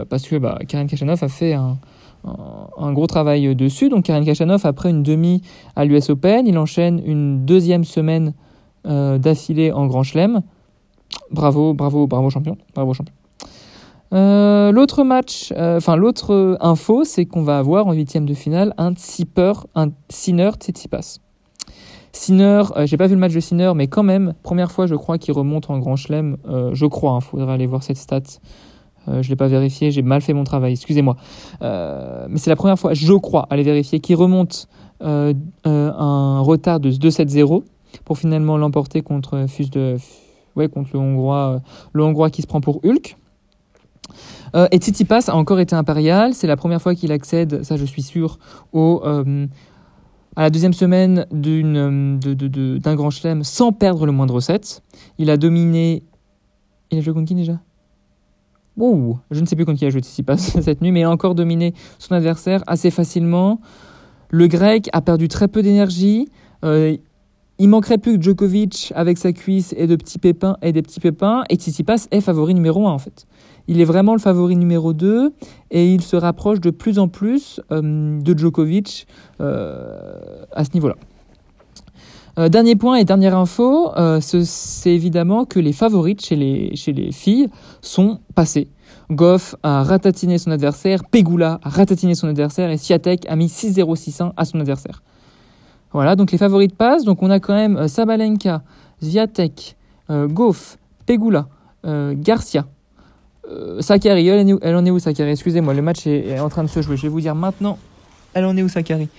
parce 0.09 0.25
que 0.25 0.37
bah, 0.37 0.57
Karen 0.69 0.87
Kachanov 0.87 1.21
a 1.21 1.27
fait 1.27 1.51
un, 1.51 1.79
un 2.23 2.93
gros 2.93 3.07
travail 3.07 3.55
dessus. 3.55 3.89
Donc 3.89 4.05
Karen 4.05 4.25
Kachanov, 4.25 4.65
après 4.65 4.89
une 4.89 5.03
demi 5.03 5.41
à 5.75 5.85
l'US 5.85 6.09
Open, 6.09 6.47
il 6.47 6.57
enchaîne 6.57 7.01
une 7.05 7.45
deuxième 7.45 7.83
semaine 7.83 8.33
euh, 8.87 9.19
d'affilée 9.19 9.71
en 9.71 9.85
Grand 9.85 10.01
Chelem. 10.01 10.41
Bravo, 11.29 11.75
bravo, 11.75 12.07
bravo 12.07 12.31
champion, 12.31 12.57
bravo 12.73 12.93
champion. 12.93 13.13
Euh, 14.13 14.71
l'autre 14.71 15.03
match, 15.03 15.53
euh, 15.55 15.77
enfin 15.77 15.95
l'autre 15.95 16.57
info, 16.59 17.03
c'est 17.03 17.25
qu'on 17.25 17.43
va 17.43 17.59
avoir 17.59 17.85
en 17.85 17.93
huitième 17.93 18.25
de 18.25 18.33
finale 18.33 18.73
un 18.77 18.93
Tsipper, 18.93 19.53
un 19.75 19.89
Sinner 20.09 20.49
Tsitsipas. 20.59 21.19
Sinner, 22.11 22.63
j'ai 22.85 22.97
pas 22.97 23.07
vu 23.07 23.13
le 23.13 23.19
match 23.19 23.33
de 23.33 23.39
Sinner, 23.39 23.71
mais 23.75 23.87
quand 23.87 24.03
même, 24.03 24.33
première 24.41 24.71
fois 24.71 24.87
je 24.87 24.95
crois 24.95 25.17
qu'il 25.17 25.33
remonte 25.33 25.69
en 25.69 25.77
Grand 25.77 25.95
Chelem, 25.95 26.37
je 26.73 26.85
crois, 26.87 27.11
il 27.11 27.15
hein, 27.17 27.21
faudrait 27.21 27.53
aller 27.53 27.67
voir 27.67 27.83
cette 27.83 27.97
stat 27.97 28.21
euh, 29.07 29.23
je 29.23 29.29
l'ai 29.29 29.35
pas 29.35 29.47
vérifié, 29.47 29.91
j'ai 29.91 30.01
mal 30.01 30.21
fait 30.21 30.33
mon 30.33 30.43
travail, 30.43 30.73
excusez-moi. 30.73 31.15
Euh, 31.61 32.27
mais 32.29 32.37
c'est 32.37 32.49
la 32.49 32.55
première 32.55 32.77
fois, 32.77 32.93
je 32.93 33.13
crois, 33.13 33.47
aller 33.49 33.63
vérifier, 33.63 33.99
qu'il 33.99 34.15
remonte 34.15 34.67
euh, 35.01 35.33
un 35.63 36.39
retard 36.41 36.79
de 36.79 36.91
2-7-0 36.91 37.63
pour 38.05 38.17
finalement 38.17 38.57
l'emporter 38.57 39.01
contre, 39.01 39.45
de, 39.71 39.97
ouais, 40.55 40.69
contre 40.69 40.91
le, 40.93 40.99
Hongrois, 40.99 41.61
le 41.93 42.03
Hongrois 42.03 42.29
qui 42.29 42.41
se 42.41 42.47
prend 42.47 42.61
pour 42.61 42.79
Hulk. 42.85 43.17
et 44.71 44.77
Tsitsipas 44.77 45.29
a 45.29 45.35
encore 45.35 45.59
été 45.59 45.75
impérial, 45.75 46.33
c'est 46.33 46.47
la 46.47 46.57
première 46.57 46.81
fois 46.81 46.95
qu'il 46.95 47.11
accède, 47.11 47.63
ça 47.63 47.77
je 47.77 47.85
suis 47.85 48.01
sûr, 48.01 48.37
au, 48.71 49.01
à 50.35 50.43
la 50.43 50.49
deuxième 50.49 50.73
semaine 50.73 51.25
d'un 51.31 52.95
grand 52.95 53.09
chelem 53.09 53.43
sans 53.43 53.71
perdre 53.71 54.05
le 54.05 54.11
moindre 54.11 54.39
set. 54.39 54.83
Il 55.17 55.29
a 55.29 55.37
dominé... 55.37 56.03
Il 56.91 56.99
a 56.99 57.01
joué 57.01 57.13
contre 57.13 57.27
qui 57.27 57.35
déjà? 57.35 57.59
Je 59.31 59.41
ne 59.41 59.45
sais 59.45 59.55
plus 59.55 59.65
contre 59.65 59.79
qui 59.79 59.85
a 59.85 59.89
joué 59.89 60.01
Tsitsipas 60.01 60.37
cette 60.61 60.81
nuit, 60.81 60.91
mais 60.91 61.01
il 61.01 61.03
a 61.03 61.11
encore 61.11 61.35
dominé 61.35 61.73
son 61.99 62.13
adversaire 62.15 62.63
assez 62.67 62.91
facilement. 62.91 63.59
Le 64.29 64.47
grec 64.47 64.89
a 64.93 65.01
perdu 65.01 65.27
très 65.27 65.47
peu 65.47 65.61
d'énergie. 65.61 66.29
Euh, 66.63 66.95
il 67.59 67.69
manquerait 67.69 67.97
plus 67.97 68.17
que 68.17 68.23
Djokovic 68.23 68.91
avec 68.95 69.17
sa 69.17 69.33
cuisse 69.33 69.73
et 69.77 69.85
de 69.85 69.95
petits 69.95 70.17
pépins 70.17 70.57
et 70.61 70.71
des 70.71 70.81
petits 70.81 70.99
pépins. 70.99 71.43
Et 71.49 71.55
Tsitsipas 71.55 72.07
est 72.09 72.21
favori 72.21 72.55
numéro 72.55 72.87
1 72.87 72.91
en 72.91 72.97
fait. 72.97 73.27
Il 73.67 73.79
est 73.79 73.85
vraiment 73.85 74.13
le 74.13 74.19
favori 74.19 74.55
numéro 74.55 74.93
2 74.93 75.31
et 75.69 75.93
il 75.93 76.01
se 76.01 76.15
rapproche 76.15 76.59
de 76.59 76.71
plus 76.71 76.97
en 76.97 77.07
plus 77.07 77.61
euh, 77.71 78.19
de 78.19 78.37
Djokovic 78.37 79.05
euh, 79.41 80.43
à 80.53 80.65
ce 80.65 80.71
niveau-là. 80.73 80.95
Dernier 82.37 82.75
point 82.75 82.95
et 82.95 83.05
dernière 83.05 83.37
info, 83.37 83.91
c'est 84.19 84.91
évidemment 84.91 85.45
que 85.45 85.59
les 85.59 85.73
favorites 85.73 86.23
chez 86.25 86.35
les, 86.35 87.11
filles 87.11 87.49
sont 87.81 88.19
passées. 88.35 88.67
Goff 89.11 89.55
a 89.63 89.83
ratatiné 89.83 90.37
son 90.37 90.51
adversaire, 90.51 91.03
Pegula 91.03 91.59
a 91.63 91.69
ratatiné 91.69 92.15
son 92.15 92.27
adversaire 92.27 92.69
et 92.69 92.77
Siatek 92.77 93.25
a 93.27 93.35
mis 93.35 93.47
6-0-6-1 93.47 94.31
à 94.37 94.45
son 94.45 94.59
adversaire. 94.59 95.01
Voilà, 95.93 96.15
donc 96.15 96.31
les 96.31 96.37
favoris 96.37 96.69
passent. 96.69 97.03
Donc 97.03 97.21
on 97.21 97.29
a 97.29 97.39
quand 97.39 97.53
même 97.53 97.77
euh, 97.77 97.87
Sabalenka, 97.87 98.63
Sviatek, 99.01 99.75
euh, 100.09 100.27
Goff, 100.27 100.77
Pegula, 101.05 101.47
euh, 101.85 102.13
Garcia, 102.17 102.65
Sakari. 103.81 104.27
Elle, 104.27 104.75
en 104.75 104.85
est 104.85 104.91
où 104.91 104.99
Sakari 104.99 105.31
Excusez-moi, 105.31 105.73
le 105.73 105.81
match 105.81 106.07
est, 106.07 106.39
en 106.39 106.47
train 106.47 106.63
de 106.63 106.69
se 106.69 106.81
jouer. 106.81 106.95
Je 106.95 107.01
vais 107.01 107.09
vous 107.09 107.19
dire 107.19 107.35
maintenant, 107.35 107.77
elle 108.33 108.45
en 108.45 108.55
est 108.55 108.63
où 108.63 108.69
Sakari 108.69 109.09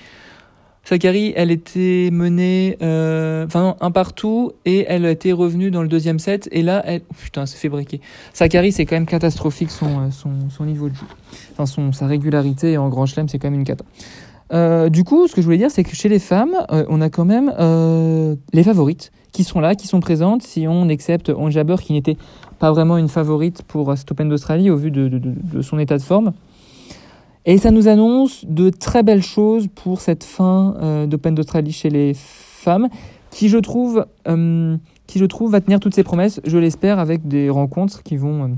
Sakari, 0.85 1.33
elle 1.37 1.53
était 1.53 2.11
menée, 2.13 2.77
euh, 2.83 3.47
enfin 3.47 3.77
un 3.81 3.91
partout, 3.93 4.53
et 4.65 4.85
elle 4.89 5.07
était 5.07 5.31
revenue 5.31 5.71
dans 5.71 5.83
le 5.83 5.89
deuxième 5.89 6.19
set, 6.19 6.49
et 6.51 6.63
là, 6.63 6.83
elle, 6.85 7.03
oh, 7.09 7.15
putain, 7.17 7.47
c'est 7.47 7.57
fait 7.57 7.69
briquer. 7.69 8.01
Sakari, 8.33 8.73
c'est 8.73 8.85
quand 8.85 8.97
même 8.97 9.07
catastrophique 9.07 9.71
son, 9.71 9.87
euh, 9.87 10.11
son, 10.11 10.51
son, 10.51 10.65
niveau 10.65 10.89
de 10.89 10.95
jeu. 10.95 11.07
Enfin, 11.53 11.67
son, 11.67 11.93
sa 11.93 12.09
régularité 12.09 12.79
en 12.79 12.89
grand 12.89 13.07
chelem, 13.07 13.29
c'est 13.29 13.39
quand 13.39 13.49
même 13.49 13.61
une 13.61 13.67
cata. 13.67 13.85
Euh, 14.53 14.89
du 14.89 15.05
coup, 15.05 15.29
ce 15.29 15.35
que 15.35 15.41
je 15.41 15.47
voulais 15.47 15.59
dire, 15.59 15.71
c'est 15.71 15.85
que 15.85 15.95
chez 15.95 16.09
les 16.09 16.19
femmes, 16.19 16.57
on 16.69 17.01
a 17.01 17.09
quand 17.09 17.25
même 17.25 17.55
les 18.53 18.63
favorites 18.65 19.13
qui 19.31 19.45
sont 19.45 19.61
là, 19.61 19.75
qui 19.77 19.87
sont 19.87 20.01
présentes, 20.01 20.43
si 20.43 20.67
on 20.69 20.89
accepte 20.91 21.31
Onge 21.31 21.53
Jabber, 21.53 21.77
qui 21.81 21.95
n'était 21.95 22.19
pas 22.59 22.71
vraiment 22.71 22.99
une 22.99 23.09
favorite 23.09 23.63
pour 23.63 23.97
cet 23.97 24.11
Open 24.11 24.29
d'Australie 24.29 24.69
au 24.69 24.77
vu 24.77 24.91
de, 24.91 25.09
de 25.09 25.63
son 25.63 25.79
état 25.79 25.97
de 25.97 26.03
forme. 26.03 26.33
Et 27.45 27.59
ça 27.59 27.73
nous 27.73 27.89
annonce 27.89 28.45
de 28.45 28.71
très 28.71 29.03
belles 29.03 29.23
choses 29.23 29.67
pour 29.75 30.01
cette 30.01 30.23
fin 30.23 30.77
euh, 30.81 31.07
d'Open 31.07 31.35
d'Australie 31.35 31.73
chez 31.73 31.91
les 31.91 32.13
femmes, 32.15 32.89
qui 33.31 33.49
je 33.49 33.59
trouve, 33.59 34.07
euh, 34.29 34.77
qui 35.09 35.19
je 35.19 35.25
trouve 35.25 35.51
va 35.51 35.61
tenir 35.61 35.81
toutes 35.81 35.95
ses 35.95 36.05
promesses. 36.05 36.41
Je 36.45 36.59
l'espère 36.59 37.01
avec 37.01 37.27
des 37.27 37.51
rencontres 37.51 38.05
qui 38.05 38.17
vont, 38.17 38.45
euh, 38.45 38.49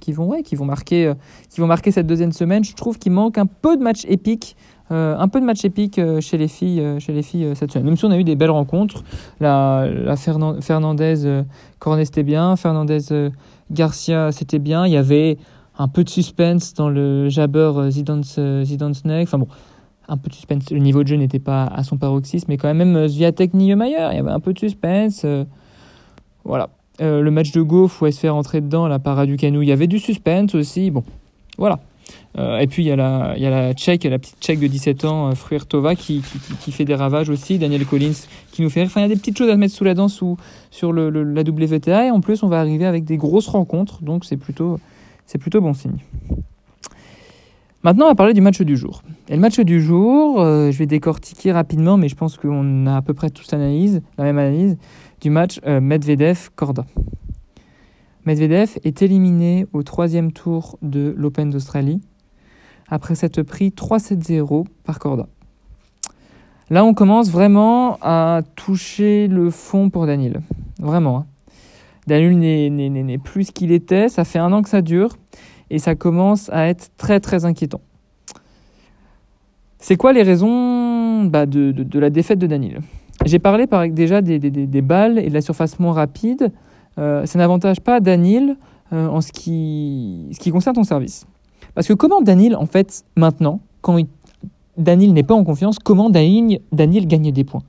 qui 0.00 0.12
vont, 0.12 0.26
ouais, 0.26 0.42
qui 0.42 0.56
vont 0.56 0.66
marquer, 0.66 1.06
euh, 1.06 1.14
qui 1.48 1.62
vont 1.62 1.66
marquer 1.66 1.90
cette 1.90 2.06
deuxième 2.06 2.32
semaine. 2.32 2.64
Je 2.64 2.74
trouve 2.74 2.98
qu'il 2.98 3.12
manque 3.12 3.38
un 3.38 3.46
peu 3.46 3.78
de 3.78 3.82
matchs 3.82 4.04
épiques. 4.06 4.56
Euh, 4.90 5.16
un 5.16 5.28
peu 5.28 5.40
de 5.40 5.46
match 5.46 5.64
épique 5.64 5.98
chez 6.20 6.36
les 6.36 6.48
filles, 6.48 6.84
chez 6.98 7.14
les 7.14 7.22
filles 7.22 7.52
cette 7.54 7.72
semaine. 7.72 7.86
Même 7.86 7.96
si 7.96 8.04
on 8.04 8.10
a 8.10 8.18
eu 8.18 8.24
des 8.24 8.36
belles 8.36 8.50
rencontres, 8.50 9.04
la, 9.40 9.86
la 9.90 10.16
Fernandez 10.16 11.44
Cornet 11.78 12.04
c'était 12.04 12.24
bien, 12.24 12.56
Fernandez 12.56 13.30
Garcia 13.70 14.32
c'était 14.32 14.58
bien. 14.58 14.86
Il 14.86 14.92
y 14.92 14.98
avait 14.98 15.38
un 15.78 15.88
peu 15.88 16.04
de 16.04 16.08
suspense 16.08 16.74
dans 16.74 16.88
le 16.88 17.28
jabber 17.28 17.72
euh, 17.76 17.90
Zidane 17.90 18.22
euh, 18.38 18.94
Snake. 18.94 19.28
Enfin 19.28 19.38
bon, 19.38 19.48
un 20.08 20.16
peu 20.16 20.28
de 20.28 20.34
suspense. 20.34 20.70
Le 20.70 20.78
niveau 20.78 21.02
de 21.02 21.08
jeu 21.08 21.16
n'était 21.16 21.38
pas 21.38 21.64
à 21.64 21.82
son 21.82 21.96
paroxysme, 21.96 22.46
mais 22.48 22.56
quand 22.56 22.68
même, 22.68 22.78
même 22.78 22.96
euh, 22.96 23.08
Zviatek 23.08 23.54
Niemeyer, 23.54 24.08
il 24.10 24.16
y 24.16 24.20
avait 24.20 24.30
un 24.30 24.40
peu 24.40 24.52
de 24.52 24.58
suspense. 24.58 25.26
voilà. 26.44 26.70
le 27.00 27.30
match 27.30 27.52
de 27.52 27.62
Goff 27.62 28.00
où 28.02 28.06
elle 28.06 28.12
se 28.12 28.20
fait 28.20 28.28
rentrer 28.28 28.60
dedans, 28.60 28.86
la 28.88 28.98
parade 28.98 29.28
du 29.28 29.36
canou, 29.36 29.62
il 29.62 29.68
y 29.68 29.72
avait 29.72 29.86
du 29.86 29.98
suspense 29.98 30.54
aussi. 30.54 30.90
Bon, 30.90 31.04
voilà. 31.58 31.80
Euh, 32.38 32.58
et 32.58 32.66
puis 32.66 32.82
il 32.82 32.86
y, 32.86 32.90
a 32.90 32.96
la, 32.96 33.34
il 33.36 33.42
y 33.42 33.46
a 33.46 33.50
la 33.50 33.74
tchèque, 33.74 34.04
la 34.04 34.18
petite 34.18 34.38
tchèque 34.40 34.58
de 34.58 34.66
17 34.66 35.04
ans, 35.04 35.28
euh, 35.28 35.34
Fruertova, 35.34 35.94
qui, 35.94 36.22
qui, 36.22 36.54
qui, 36.56 36.72
fait 36.72 36.84
des 36.84 36.94
ravages 36.94 37.28
aussi. 37.28 37.58
Daniel 37.58 37.84
Collins 37.84 38.12
qui 38.52 38.62
nous 38.62 38.70
fait 38.70 38.80
rire. 38.80 38.88
Enfin, 38.88 39.00
il 39.00 39.04
y 39.04 39.06
a 39.06 39.14
des 39.14 39.20
petites 39.20 39.36
choses 39.36 39.50
à 39.50 39.56
mettre 39.56 39.74
sous 39.74 39.84
la 39.84 39.94
dent 39.94 40.08
sur 40.08 40.92
le, 40.92 41.10
la 41.10 41.42
WTA. 41.42 42.06
Et 42.06 42.10
en 42.10 42.20
plus, 42.20 42.42
on 42.42 42.48
va 42.48 42.60
arriver 42.60 42.86
avec 42.86 43.04
des 43.04 43.18
grosses 43.18 43.48
rencontres. 43.48 44.02
Donc 44.02 44.24
c'est 44.24 44.38
plutôt, 44.38 44.80
c'est 45.26 45.38
plutôt 45.38 45.60
bon 45.60 45.74
signe. 45.74 45.98
Maintenant, 47.82 48.06
on 48.06 48.08
va 48.08 48.14
parler 48.14 48.34
du 48.34 48.40
match 48.40 48.60
du 48.60 48.76
jour. 48.76 49.02
Et 49.28 49.34
le 49.34 49.40
match 49.40 49.58
du 49.58 49.82
jour, 49.82 50.40
euh, 50.40 50.70
je 50.70 50.78
vais 50.78 50.86
décortiquer 50.86 51.50
rapidement, 51.52 51.96
mais 51.96 52.08
je 52.08 52.14
pense 52.14 52.36
qu'on 52.36 52.86
a 52.86 52.96
à 52.96 53.02
peu 53.02 53.12
près 53.12 53.30
tous 53.30 53.50
l'analyse, 53.50 54.02
la 54.18 54.24
même 54.24 54.38
analyse, 54.38 54.76
du 55.20 55.30
match 55.30 55.60
Medvedev-Korda. 55.64 56.84
Medvedev 58.24 58.78
est 58.84 59.02
éliminé 59.02 59.66
au 59.72 59.82
troisième 59.82 60.32
tour 60.32 60.78
de 60.80 61.12
l'Open 61.16 61.50
d'Australie 61.50 62.00
après 62.92 63.14
s'être 63.14 63.42
pris 63.42 63.70
3-7-0 63.70 64.66
par 64.84 64.98
Corda. 64.98 65.26
Là, 66.68 66.84
on 66.84 66.92
commence 66.92 67.30
vraiment 67.30 67.98
à 68.02 68.42
toucher 68.54 69.28
le 69.28 69.50
fond 69.50 69.88
pour 69.88 70.06
Daniel. 70.06 70.42
Vraiment. 70.78 71.18
Hein. 71.18 71.26
Daniel 72.06 72.38
n'est 72.38 73.18
plus 73.18 73.44
ce 73.44 73.52
qu'il 73.52 73.72
était. 73.72 74.08
Ça 74.08 74.24
fait 74.24 74.38
un 74.38 74.52
an 74.52 74.62
que 74.62 74.68
ça 74.68 74.82
dure. 74.82 75.10
Et 75.70 75.78
ça 75.78 75.94
commence 75.94 76.50
à 76.50 76.68
être 76.68 76.90
très, 76.96 77.20
très 77.20 77.44
inquiétant. 77.44 77.80
C'est 79.78 79.96
quoi 79.96 80.12
les 80.12 80.22
raisons 80.22 81.24
bah, 81.24 81.46
de, 81.46 81.98
la 81.98 82.10
défaite 82.10 82.38
de 82.38 82.46
Daniel 82.46 82.80
J'ai 83.24 83.38
parlé 83.38 83.66
par, 83.66 83.88
déjà 83.88 84.20
des, 84.20 84.82
balles 84.82 85.18
et 85.18 85.28
de 85.28 85.34
la 85.34 85.40
surface 85.40 85.78
moins 85.80 85.92
rapide. 85.92 86.52
Euh, 86.98 87.24
ça 87.26 87.38
n'avantage 87.38 87.80
pas 87.80 88.00
Daniel 88.00 88.56
euh, 88.92 89.08
en 89.08 89.20
ce 89.20 89.32
qui, 89.32 90.28
ce 90.32 90.38
qui 90.38 90.50
concerne 90.50 90.76
ton 90.76 90.84
service. 90.84 91.26
Parce 91.74 91.88
que 91.88 91.94
comment 91.94 92.20
Daniel, 92.20 92.54
en 92.54 92.66
fait, 92.66 93.04
maintenant, 93.16 93.60
quand 93.80 93.98
Daniel 94.76 95.12
n'est 95.12 95.22
pas 95.22 95.34
en 95.34 95.44
confiance, 95.44 95.78
comment 95.78 96.10
Daniel, 96.10 96.60
Daniel 96.70 97.06
gagne 97.06 97.32
des 97.32 97.44
points? 97.44 97.62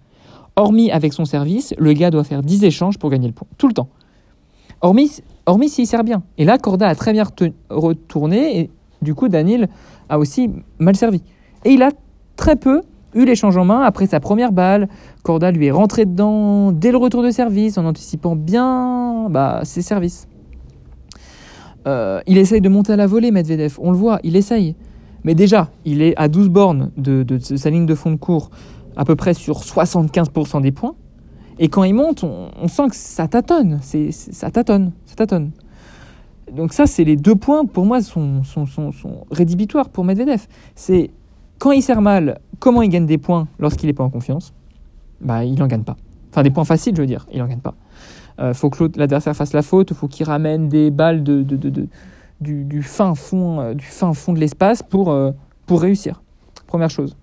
Hormis 0.56 0.92
avec 0.92 1.14
son 1.14 1.26
service, 1.26 1.74
le 1.78 1.94
gars 1.94 2.12
doit 2.12 2.24
faire 2.24 2.44
10 2.44 2.64
échanges 2.64 3.00
pour 3.00 3.10
gagner 3.10 3.28
le 3.28 3.34
point, 3.34 3.48
tout 3.58 3.68
le 3.68 3.74
temps. 3.74 3.88
Hormis, 4.84 5.22
hormis 5.46 5.70
s'il 5.70 5.88
sert 5.88 6.04
bien. 6.04 6.24
Et 6.38 6.44
là, 6.44 6.58
Corda 6.58 6.90
a 6.90 6.94
très 6.94 7.14
bien 7.14 7.24
retourné, 7.70 8.60
et 8.60 8.70
du 9.02 9.16
coup, 9.16 9.30
Daniel 9.30 9.70
a 10.10 10.20
aussi 10.20 10.52
mal 10.78 10.96
servi. 10.96 11.24
Et 11.64 11.72
il 11.72 11.82
a 11.82 11.90
très 12.36 12.58
peu 12.58 12.82
eu 13.16 13.24
l'échange 13.26 13.56
en 13.56 13.64
main 13.64 13.82
après 13.82 14.08
sa 14.08 14.20
première 14.20 14.52
balle. 14.52 14.90
Corda 15.24 15.52
lui 15.52 15.68
est 15.68 15.72
rentré 15.72 16.06
dedans 16.06 16.74
dès 16.74 16.92
le 16.92 16.98
retour 16.98 17.24
de 17.24 17.32
service 17.32 17.78
en 17.78 17.86
anticipant 17.86 18.36
bien 18.36 19.30
bah, 19.30 19.62
ses 19.64 19.82
services. 19.82 20.28
Euh, 21.88 22.22
il 22.28 22.38
essaye 22.38 22.62
de 22.62 22.70
monter 22.70 22.94
à 22.94 22.96
la 22.98 23.08
volée, 23.08 23.32
Medvedev. 23.32 23.78
On 23.80 23.92
le 23.92 23.98
voit, 23.98 24.20
il 24.24 24.36
essaye. 24.36 24.76
Mais 25.24 25.36
déjà, 25.36 25.70
il 25.86 26.02
est 26.02 26.14
à 26.18 26.28
12 26.28 26.50
bornes 26.50 26.92
de, 26.98 27.26
sa 27.40 27.70
ligne 27.70 27.86
de 27.86 27.96
fond 27.96 28.12
de 28.12 28.18
cours, 28.18 28.50
à 28.98 29.06
peu 29.06 29.16
près 29.16 29.34
sur 29.34 29.60
75% 29.60 30.62
des 30.62 30.72
points. 30.72 30.96
Et 31.60 31.70
quand 31.70 31.84
il 31.84 31.94
monte, 31.94 32.24
on, 32.24 32.68
sent 32.68 32.90
que 32.90 32.96
ça 32.96 33.28
tâtonne. 33.28 33.80
C'est, 33.82 34.12
ça 34.12 34.50
tâtonne. 34.50 34.92
Ça 35.06 35.16
tâtonne. 35.16 35.52
Donc 36.52 36.74
ça, 36.74 36.86
c'est 36.86 37.04
les 37.04 37.16
deux 37.16 37.36
points, 37.36 37.66
pour 37.66 37.86
moi, 37.86 38.02
sont, 38.02 38.44
sont, 38.44 38.92
rédhibitoires 39.32 39.90
pour 39.90 40.04
Medvedev. 40.04 40.46
C'est 40.76 41.12
quand 41.60 41.72
il 41.72 41.82
sert 41.82 42.02
mal, 42.02 42.40
comment 42.60 42.82
il 42.82 42.90
gagne 42.90 43.06
des 43.06 43.18
points 43.18 43.48
lorsqu'il 43.60 43.88
n'est 43.88 43.94
pas 43.94 44.04
en 44.04 44.10
confiance? 44.10 44.54
Bah, 45.22 45.46
il 45.46 45.58
n'en 45.58 45.68
gagne 45.68 45.84
pas. 45.84 45.96
Enfin, 46.32 46.44
des 46.44 46.50
points 46.50 46.66
faciles, 46.66 46.96
je 46.96 47.02
veux 47.02 47.08
dire, 47.08 47.26
il 47.32 47.40
n'en 47.40 47.48
gagne 47.48 47.60
pas. 47.60 47.76
Euh, 48.40 48.54
faut 48.54 48.70
que 48.70 48.90
l'adversaire 48.96 49.36
fasse 49.36 49.54
la 49.54 49.62
faute, 49.62 49.92
il 49.92 49.96
faut 49.96 50.08
qu'il 50.08 50.26
ramène 50.26 50.68
des 50.68 50.90
balles 50.92 51.24
de, 51.24 51.44
du, 52.42 52.84
fin 52.84 53.16
fond, 53.16 53.60
euh, 53.60 53.74
du 53.74 53.86
fin 53.86 54.14
fond 54.14 54.34
de 54.34 54.40
l'espace 54.40 54.84
pour, 54.84 55.12
euh, 55.12 55.32
pour 55.66 55.82
réussir. 55.82 56.22
Première 56.68 56.90
chose. 56.90 57.16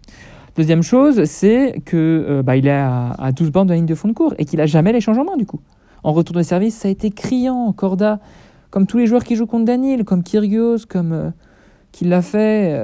Deuxième 0.61 0.83
chose, 0.83 1.25
c'est 1.25 1.81
que 1.87 2.43
bah, 2.45 2.55
il 2.55 2.67
est 2.67 2.71
à, 2.71 3.13
à, 3.13 3.33
12 3.33 3.51
bornes 3.51 3.67
de 3.67 3.73
la 3.73 3.77
ligne 3.77 3.87
de 3.87 3.95
fond 3.95 4.09
de 4.09 4.13
cours 4.13 4.35
et 4.37 4.45
qu'il 4.45 4.59
n'a 4.59 4.67
jamais 4.67 4.93
l'échange 4.93 5.17
en 5.17 5.25
main 5.25 5.39
du 5.39 5.47
coup. 5.47 5.59
En 6.05 6.13
retour 6.13 6.37
de 6.37 6.43
service, 6.43 6.75
ça 6.75 6.89
a 6.89 6.91
été 6.91 7.09
criant. 7.09 7.73
Corda, 7.73 8.21
comme 8.69 8.87
tous 8.87 8.99
les 8.99 9.07
joueurs 9.07 9.25
qui 9.25 9.37
jouent 9.37 9.47
contre 9.47 9.65
Daniel, 9.65 10.05
comme 10.05 10.23
Kyrgios, 10.23 10.81
comme 10.87 11.33
qui 11.93 12.05
l'a 12.05 12.21
fait 12.21 12.79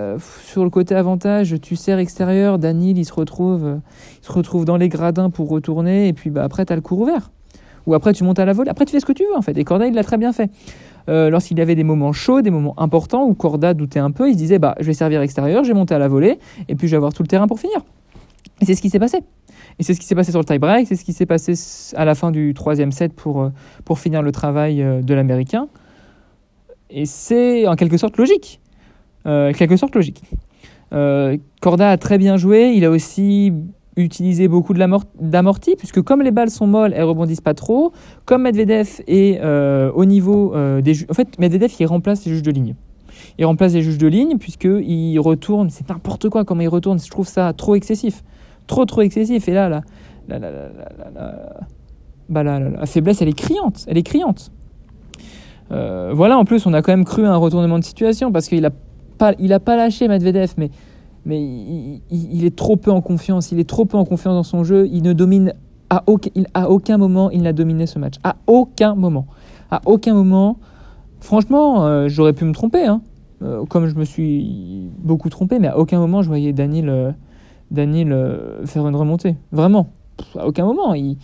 sur 0.46 0.64
le 0.64 0.70
côté 0.70 0.94
avantage, 0.94 1.54
tu 1.60 1.76
sers 1.76 1.98
extérieur, 1.98 2.58
Daniel 2.58 2.96
il 2.96 3.04
se 3.04 3.12
retrouve, 3.12 3.78
il 4.22 4.24
se 4.24 4.32
retrouve 4.32 4.64
dans 4.64 4.78
les 4.78 4.88
gradins 4.88 5.28
pour 5.28 5.50
retourner 5.50 6.08
et 6.08 6.14
puis 6.14 6.30
bah, 6.30 6.44
après 6.44 6.64
tu 6.64 6.72
as 6.72 6.76
le 6.76 6.82
cours 6.82 7.00
ouvert 7.00 7.30
ou 7.86 7.94
après 7.94 8.12
tu 8.12 8.24
montes 8.24 8.38
à 8.38 8.44
la 8.44 8.52
volée. 8.52 8.70
Après, 8.70 8.84
tu 8.84 8.92
fais 8.92 9.00
ce 9.00 9.06
que 9.06 9.12
tu 9.12 9.24
veux 9.24 9.36
en 9.36 9.42
fait. 9.42 9.56
Et 9.56 9.64
Corda, 9.64 9.86
il 9.86 9.94
l'a 9.94 10.04
très 10.04 10.18
bien 10.18 10.32
fait. 10.32 10.50
Euh, 11.08 11.30
lorsqu'il 11.30 11.58
y 11.58 11.60
avait 11.60 11.74
des 11.74 11.84
moments 11.84 12.12
chauds, 12.12 12.42
des 12.42 12.50
moments 12.50 12.78
importants 12.80 13.24
où 13.24 13.34
Corda 13.34 13.74
doutait 13.74 14.00
un 14.00 14.10
peu, 14.10 14.28
il 14.28 14.32
se 14.32 14.38
disait 14.38 14.58
bah, 14.58 14.74
je 14.80 14.84
vais 14.86 14.94
servir 14.94 15.20
extérieur, 15.22 15.62
je 15.62 15.68
vais 15.68 15.78
monter 15.78 15.94
à 15.94 15.98
la 15.98 16.08
volée, 16.08 16.38
et 16.68 16.74
puis 16.74 16.88
je 16.88 16.92
vais 16.92 16.96
avoir 16.96 17.12
tout 17.12 17.22
le 17.22 17.28
terrain 17.28 17.46
pour 17.46 17.60
finir. 17.60 17.78
Et 18.60 18.64
c'est 18.64 18.74
ce 18.74 18.82
qui 18.82 18.90
s'est 18.90 18.98
passé. 18.98 19.18
Et 19.78 19.82
c'est 19.82 19.94
ce 19.94 20.00
qui 20.00 20.06
s'est 20.06 20.14
passé 20.14 20.30
sur 20.30 20.40
le 20.40 20.44
tie-break, 20.44 20.88
c'est 20.88 20.96
ce 20.96 21.04
qui 21.04 21.12
s'est 21.12 21.26
passé 21.26 21.52
à 21.94 22.04
la 22.04 22.14
fin 22.14 22.30
du 22.30 22.54
troisième 22.54 22.92
set 22.92 23.12
pour, 23.12 23.42
euh, 23.42 23.50
pour 23.84 23.98
finir 23.98 24.22
le 24.22 24.32
travail 24.32 24.82
euh, 24.82 25.02
de 25.02 25.14
l'Américain. 25.14 25.68
Et 26.90 27.04
c'est 27.04 27.66
en 27.66 27.74
quelque 27.74 27.96
sorte 27.96 28.16
logique. 28.16 28.60
Quelque 29.24 29.76
sorte 29.76 29.92
logique. 29.96 30.22
Corda 31.60 31.90
a 31.90 31.96
très 31.96 32.16
bien 32.16 32.36
joué, 32.36 32.74
il 32.76 32.84
a 32.84 32.90
aussi 32.90 33.52
utiliser 33.96 34.48
beaucoup 34.48 34.74
d'amorti, 34.74 35.74
puisque 35.76 36.02
comme 36.02 36.22
les 36.22 36.30
balles 36.30 36.50
sont 36.50 36.66
molles, 36.66 36.92
elles 36.94 37.04
rebondissent 37.04 37.40
pas 37.40 37.54
trop. 37.54 37.92
Comme 38.24 38.42
Medvedev 38.42 39.00
est 39.06 39.40
euh, 39.40 39.90
au 39.94 40.04
niveau 40.04 40.54
euh, 40.54 40.82
des 40.82 40.94
juges. 40.94 41.06
En 41.10 41.14
fait, 41.14 41.38
Medvedev, 41.38 41.72
il 41.80 41.86
remplace 41.86 42.24
les 42.26 42.32
juges 42.32 42.42
de 42.42 42.50
ligne. 42.50 42.74
Il 43.38 43.46
remplace 43.46 43.72
les 43.72 43.82
juges 43.82 43.98
de 43.98 44.06
ligne, 44.06 44.36
puisqu'il 44.38 45.18
retourne, 45.18 45.70
c'est 45.70 45.88
n'importe 45.88 46.28
quoi 46.28 46.44
comment 46.44 46.60
il 46.60 46.68
retourne. 46.68 46.98
Je 46.98 47.10
trouve 47.10 47.26
ça 47.26 47.52
trop 47.52 47.74
excessif. 47.74 48.22
Trop, 48.66 48.84
trop 48.84 49.00
excessif. 49.00 49.48
Et 49.48 49.54
là, 49.54 49.68
la, 49.68 49.82
la, 50.28 50.38
la, 50.38 51.56
bah, 52.28 52.42
la 52.42 52.86
faiblesse, 52.86 53.22
elle 53.22 53.28
est 53.28 53.38
criante. 53.38 53.84
Elle 53.88 53.96
est 53.98 54.02
criante. 54.02 54.50
Euh, 55.72 56.12
voilà, 56.14 56.38
en 56.38 56.44
plus, 56.44 56.66
on 56.66 56.74
a 56.74 56.82
quand 56.82 56.92
même 56.92 57.04
cru 57.04 57.24
à 57.24 57.32
un 57.32 57.36
retournement 57.36 57.78
de 57.78 57.84
situation, 57.84 58.30
parce 58.30 58.48
qu'il 58.48 58.64
a 58.64 58.70
pas, 59.18 59.32
pas 59.32 59.76
lâché 59.76 60.08
Medvedev, 60.08 60.52
mais 60.58 60.70
mais 61.26 61.42
il, 62.10 62.44
est 62.44 62.54
trop 62.54 62.76
peu 62.76 62.92
en 62.92 63.00
confiance, 63.00 63.50
il 63.50 63.58
est 63.58 63.68
trop 63.68 63.84
peu 63.84 63.96
en 63.96 64.04
confiance 64.04 64.34
dans 64.34 64.44
son 64.44 64.62
jeu, 64.62 64.88
il 64.92 65.02
ne 65.02 65.12
domine 65.12 65.52
à 65.90 66.04
aucun, 66.06 66.98
moment, 66.98 67.30
il 67.30 67.42
n'a 67.42 67.52
dominé 67.52 67.86
ce 67.86 67.98
match. 67.98 68.14
À 68.22 68.36
aucun 68.46 68.94
moment. 68.94 69.26
À 69.70 69.80
aucun 69.86 70.14
moment. 70.14 70.56
Franchement, 71.20 71.84
euh, 71.84 72.08
j'aurais 72.08 72.32
pu 72.32 72.44
me 72.44 72.52
tromper, 72.52 72.86
hein. 72.86 73.02
euh, 73.42 73.64
comme 73.66 73.86
je 73.86 73.96
me 73.96 74.04
suis 74.04 74.88
beaucoup 74.98 75.28
trompé, 75.28 75.58
mais 75.58 75.68
à 75.68 75.78
aucun 75.78 75.98
moment 75.98 76.22
je 76.22 76.28
voyais 76.28 76.52
Daniel, 76.52 76.88
euh, 76.88 77.12
Daniel 77.72 78.16
faire 78.64 78.86
une 78.86 78.96
remontée. 78.96 79.34
Vraiment. 79.50 79.88
À 80.38 80.46
aucun 80.46 80.64
moment. 80.64 80.94
Il, 80.94 81.16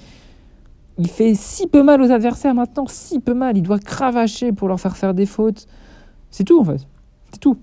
il 0.99 1.09
fait 1.09 1.35
si 1.35 1.68
peu 1.68 1.85
mal 1.85 2.02
aux 2.02 2.11
adversaires 2.11 2.54
maintenant, 2.54 2.87
si 2.88 3.21
peu 3.21 3.35
mal. 3.35 3.56
Il 3.56 3.62
doit 3.62 3.78
cravacher 3.78 4.52
pour 4.52 4.66
leur 4.66 4.80
faire 4.80 4.97
faire 4.97 5.14
des 5.14 5.26
fautes. 5.26 5.66
C'est 6.30 6.44
tout 6.44 6.61
en 6.61 6.64
fait. 6.64 6.87
C'est 7.32 7.40
tout. 7.40 7.56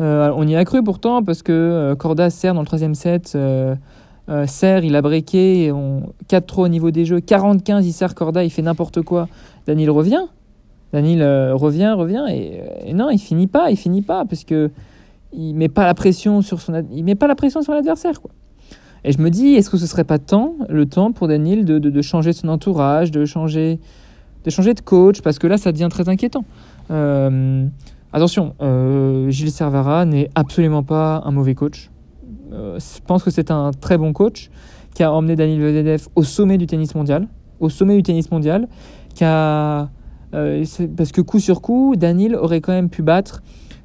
Euh, 0.00 0.32
on 0.34 0.46
y 0.46 0.56
a 0.56 0.64
cru 0.64 0.82
pourtant 0.82 1.22
parce 1.22 1.42
que 1.42 1.52
euh, 1.52 1.94
Corda 1.94 2.30
sert 2.30 2.54
dans 2.54 2.60
le 2.60 2.66
troisième 2.66 2.94
set. 2.94 3.32
Euh, 3.34 3.76
sert, 4.46 4.84
il 4.84 4.94
a 4.94 5.02
breaké, 5.02 5.72
on... 5.72 6.12
4-3 6.28 6.62
au 6.62 6.68
niveau 6.68 6.90
des 6.90 7.04
jeux. 7.04 7.20
45, 7.20 7.80
il 7.80 7.92
sert 7.92 8.14
Corda, 8.14 8.44
il 8.44 8.50
fait 8.50 8.62
n'importe 8.62 9.02
quoi. 9.02 9.28
Daniel 9.66 9.90
revient. 9.90 10.26
Daniel 10.92 11.52
revient, 11.52 11.92
revient. 11.96 12.24
Et, 12.30 12.92
non, 12.94 13.10
il 13.10 13.18
finit 13.18 13.46
pas, 13.46 13.70
il 13.70 13.76
finit 13.76 14.02
pas 14.02 14.24
parce 14.24 14.44
que 14.44 14.70
il 15.32 15.54
met 15.54 15.68
pas 15.68 15.84
la 15.84 15.94
pression 15.94 16.42
sur 16.42 16.60
son, 16.60 16.84
il 16.92 17.04
met 17.04 17.14
pas 17.14 17.28
la 17.28 17.36
pression 17.36 17.62
sur 17.62 17.72
l'adversaire. 17.72 18.20
Quoi. 18.20 18.30
Et 19.04 19.12
je 19.12 19.18
me 19.18 19.30
dis, 19.30 19.54
est-ce 19.54 19.70
que 19.70 19.76
ce 19.76 19.86
serait 19.86 20.04
pas 20.04 20.18
temps, 20.18 20.54
le 20.68 20.86
temps 20.86 21.12
pour 21.12 21.28
Daniel 21.28 21.64
de, 21.64 22.02
changer 22.02 22.32
son 22.32 22.48
entourage, 22.48 23.10
de 23.10 23.24
changer, 23.24 23.78
de 24.44 24.72
de 24.72 24.80
coach, 24.80 25.22
parce 25.22 25.38
que 25.38 25.46
là, 25.46 25.56
ça 25.56 25.72
devient 25.72 25.88
très 25.90 26.08
inquiétant. 26.08 26.44
Euh, 26.90 27.66
Attention, 28.12 28.54
euh, 28.60 29.30
Gilles 29.30 29.52
Servara 29.52 30.04
n'est 30.04 30.30
absolument 30.34 30.82
pas 30.82 31.22
un 31.24 31.30
mauvais 31.30 31.54
coach. 31.54 31.90
Euh, 32.52 32.78
je 32.80 33.00
pense 33.06 33.22
que 33.22 33.30
c'est 33.30 33.52
un 33.52 33.70
très 33.70 33.98
bon 33.98 34.12
coach 34.12 34.50
qui 34.94 35.04
a 35.04 35.12
emmené 35.12 35.36
Daniel 35.36 35.60
Medvedev 35.60 36.08
au 36.16 36.24
sommet 36.24 36.58
du 36.58 36.66
tennis 36.66 36.96
mondial, 36.96 37.28
au 37.60 37.68
sommet 37.68 37.94
du 37.94 38.02
tennis 38.02 38.32
mondial, 38.32 38.66
qui 39.14 39.22
a, 39.22 39.90
euh, 40.34 40.64
parce 40.96 41.12
que 41.12 41.20
coup 41.20 41.38
sur 41.38 41.62
coup, 41.62 41.94
Daniel 41.96 42.34
aurait 42.34 42.60
quand 42.60 42.72
même 42.72 42.90
pu 42.90 43.02
battre 43.02 43.42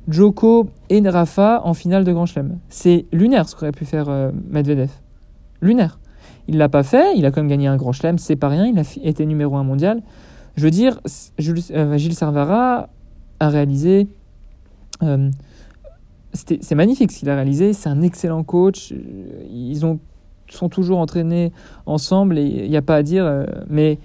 Joko 0.08 0.70
et 0.90 1.08
Rafa 1.08 1.62
en 1.64 1.76
finale 1.76 2.04
de 2.04 2.12
Grand 2.12 2.26
Chelem. 2.26 2.58
C'est 2.68 3.06
lunaire 3.12 3.48
ce 3.48 3.56
qu'aurait 3.56 3.72
pu 3.72 3.86
faire 3.86 4.08
Medvedev. 4.50 4.90
Lunaire. 5.62 6.00
Il 6.48 6.58
l'a 6.58 6.70
pas 6.70 6.84
fait, 6.84 7.16
il 7.16 7.26
a 7.28 7.32
quand 7.32 7.42
même 7.42 7.50
gagné 7.50 7.68
un 7.68 7.76
Grand 7.76 7.92
Chelem, 7.92 8.18
c'est 8.18 8.36
pas 8.36 8.50
rien, 8.50 8.66
il 8.66 8.80
a 8.80 8.84
été 9.04 9.26
numéro 9.28 9.56
un 9.56 9.64
mondial. 9.64 10.02
Je 10.56 10.64
veux 10.64 10.72
dire, 10.72 11.00
Gilles 11.38 12.16
Servara 12.16 12.90
a 13.40 13.50
réalisé. 13.50 14.08
Euh, 15.04 15.30
c'est 16.34 16.76
magnifique 16.76 17.12
ce 17.12 17.20
qu'il 17.20 17.30
a 17.30 17.36
réalisé. 17.36 17.74
C'est 17.74 17.90
un 17.90 18.02
excellent 18.02 18.44
coach. 18.44 18.94
Ils 19.50 19.86
ont, 19.86 20.00
sont 20.50 20.70
toujours 20.70 21.00
entraînés 21.00 21.52
ensemble 21.86 22.38
et 22.38 22.46
il 22.46 22.70
n'y 22.70 22.78
a 22.78 22.82
pas 22.82 22.96
à 22.98 23.04
dire. 23.04 23.26
Euh, 23.26 23.46
mais, 23.70 24.00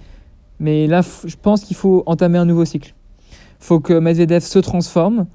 mais 0.59 0.87
là, 0.87 1.01
je 1.25 1.35
pense 1.35 1.63
qu'il 1.63 1.75
faut 1.75 2.03
entamer 2.05 2.37
un 2.37 2.45
nouveau 2.45 2.65
cycle. 2.65 2.93
Il 3.59 3.65
faut 3.65 3.79
que 3.79 3.93
Medvedev 3.99 4.41
se 4.41 4.59
transforme. 4.59 5.25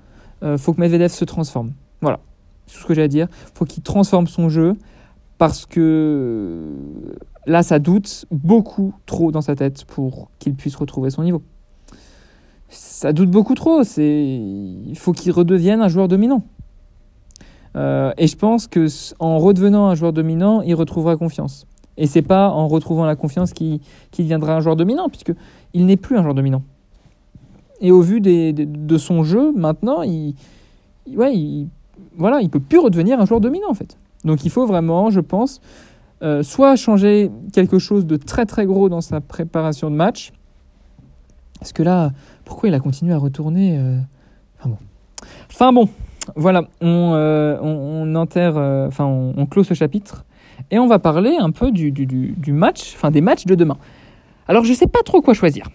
euh, 0.43 0.59
faut 0.59 0.73
que 0.73 0.81
Medvedev 0.81 1.11
se 1.11 1.25
transforme. 1.25 1.73
Voilà, 2.01 2.21
c'est 2.67 2.81
ce 2.81 2.87
que 2.87 2.95
j'ai 2.95 3.03
à 3.03 3.09
dire. 3.09 3.29
faut 3.55 3.65
qu'il 3.65 3.83
transforme 3.83 4.27
son 4.27 4.49
jeu 4.49 4.75
parce 5.39 5.67
que 5.67 6.73
là, 7.47 7.63
ça 7.63 7.79
doute 7.79 8.25
beaucoup 8.31 8.95
trop 9.05 9.33
dans 9.33 9.43
sa 9.43 9.55
tête 9.55 9.85
pour 9.85 10.31
qu'il 10.39 10.55
puisse 10.55 10.77
retrouver 10.77 11.11
son 11.11 11.23
niveau. 11.23 11.43
Ça 12.69 13.13
doute 13.13 13.31
beaucoup 13.31 13.55
trop. 13.55 13.85
C'est, 13.85 14.05
il 14.07 14.97
faut 14.97 15.13
qu'il 15.13 15.33
redevienne 15.33 15.81
un 15.81 15.89
joueur 15.89 16.09
dominant. 16.09 16.43
Euh, 17.77 18.13
et 18.17 18.27
je 18.27 18.37
pense 18.37 18.67
que 18.67 18.87
en 19.19 19.39
redevenant 19.39 19.87
un 19.87 19.95
joueur 19.95 20.13
dominant, 20.13 20.63
il 20.63 20.75
retrouvera 20.75 21.17
confiance. 21.17 21.67
Et 21.99 22.07
c'est 22.07 22.23
pas 22.23 22.51
en 22.51 22.69
retrouvant 22.69 23.05
la 23.05 23.17
confiance 23.17 23.53
qu'il 23.53 23.81
deviendra 24.19 24.57
un 24.57 24.61
joueur 24.61 24.77
dominant, 24.77 25.09
puisque 25.09 25.33
il 25.73 25.87
n'est 25.87 25.97
plus 25.97 26.17
un 26.17 26.23
joueur 26.23 26.35
dominant. 26.35 26.63
Et 27.81 27.91
au 27.91 28.01
vu 28.01 28.21
de 28.21 28.99
son 28.99 29.23
jeu, 29.23 29.53
maintenant, 29.53 30.03
il, 30.03 30.35
ouais, 31.15 31.37
il, 31.37 31.69
voilà, 32.17 32.41
il 32.41 32.51
peut 32.51 32.61
plus 32.61 32.79
redevenir 32.79 33.21
un 33.21 33.27
joueur 33.27 33.41
dominant 33.41 33.71
en 33.71 33.75
fait. 33.75 33.99
Donc 34.25 34.45
il 34.45 34.51
faut 34.51 34.67
vraiment, 34.67 35.11
je 35.11 35.21
pense, 35.21 35.61
euh, 36.23 36.43
soit 36.43 36.77
changer 36.77 37.31
quelque 37.53 37.79
chose 37.79 38.07
de 38.07 38.17
très 38.17 38.47
très 38.47 38.67
gros 38.67 38.89
dans 38.89 39.01
sa 39.01 39.21
préparation 39.21 39.91
de 39.91 39.97
match. 39.97 40.33
Parce 41.59 41.73
que 41.73 41.83
là, 41.83 42.13
pourquoi 42.47 42.71
il 42.71 42.75
a 42.75 42.81
continué 42.81 43.13
à 43.13 43.19
retourner 43.19 43.77
euh, 43.79 43.99
Enfin 44.59 44.71
bon. 44.71 44.79
Enfin 45.51 45.73
bon, 45.73 45.89
voilà, 46.35 46.63
on, 46.81 47.13
euh, 47.15 47.59
on, 47.61 48.15
enterre, 48.15 48.57
enfin 48.57 49.05
on, 49.05 49.35
on, 49.37 49.45
clôt 49.45 49.65
ce 49.65 49.75
chapitre 49.75 50.25
et 50.71 50.79
on 50.79 50.87
va 50.87 50.99
parler 50.99 51.37
un 51.39 51.51
peu 51.51 51.71
du, 51.71 51.91
du, 51.91 52.07
du 52.07 52.53
match, 52.53 52.95
enfin 52.95 53.11
des 53.11 53.21
matchs 53.21 53.45
de 53.45 53.55
demain. 53.55 53.77
Alors 54.49 54.65
je 54.65 54.73
sais 54.73 54.87
pas 54.87 55.03
trop 55.05 55.21
quoi 55.21 55.35
choisir. 55.35 55.69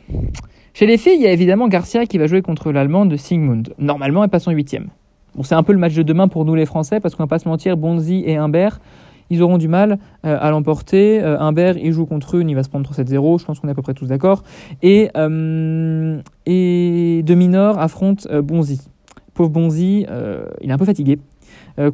Chez 0.74 0.86
les 0.86 0.98
filles, 0.98 1.16
il 1.16 1.22
y 1.22 1.28
a 1.28 1.32
évidemment 1.32 1.68
Garcia 1.68 2.06
qui 2.06 2.18
va 2.18 2.28
jouer 2.28 2.42
contre 2.42 2.72
l'Allemande 2.72 3.16
Sigmund. 3.18 3.74
Normalement, 3.78 4.24
elle 4.24 4.30
passe 4.30 4.48
en 4.48 4.52
huitième. 4.52 4.88
Bon, 5.36 5.44
c'est 5.44 5.56
un 5.56 5.64
peu 5.64 5.74
le 5.74 5.80
match 5.80 5.94
de 5.94 6.04
demain 6.04 6.30
pour 6.30 6.46
nous 6.46 6.56
les 6.56 6.66
Français, 6.66 7.00
parce 7.00 7.16
qu'on 7.16 7.24
va 7.24 7.28
pas 7.28 7.40
se 7.40 7.48
mentir, 7.48 7.76
Bonzi 7.76 8.24
et 8.26 8.38
Humbert, 8.38 8.80
ils 9.32 9.42
auront 9.42 9.58
du 9.58 9.70
mal 9.70 9.98
euh, 10.26 10.38
à 10.40 10.52
l'emporter. 10.52 11.24
Euh, 11.24 11.40
Humbert, 11.40 11.78
il 11.78 11.94
joue 11.94 12.06
contre 12.06 12.38
eux, 12.38 12.44
il 12.46 12.54
va 12.54 12.64
se 12.64 12.70
prendre 12.70 12.92
7-0, 12.92 13.40
je 13.40 13.46
pense 13.46 13.60
qu'on 13.60 13.68
est 13.70 13.72
à 13.72 13.74
peu 13.74 13.82
près 13.82 13.96
tous 13.96 14.06
d'accord. 14.06 14.44
Et, 14.84 15.10
euh, 15.18 16.22
et 16.46 17.24
De 17.26 17.56
affronte 17.78 18.28
euh, 18.30 18.42
Bonzi. 18.44 18.82
Pauvre 19.34 19.50
Bonzi, 19.50 20.06
il 20.62 20.70
est 20.70 20.74
un 20.74 20.78
peu 20.78 20.86
fatigué. 20.86 21.18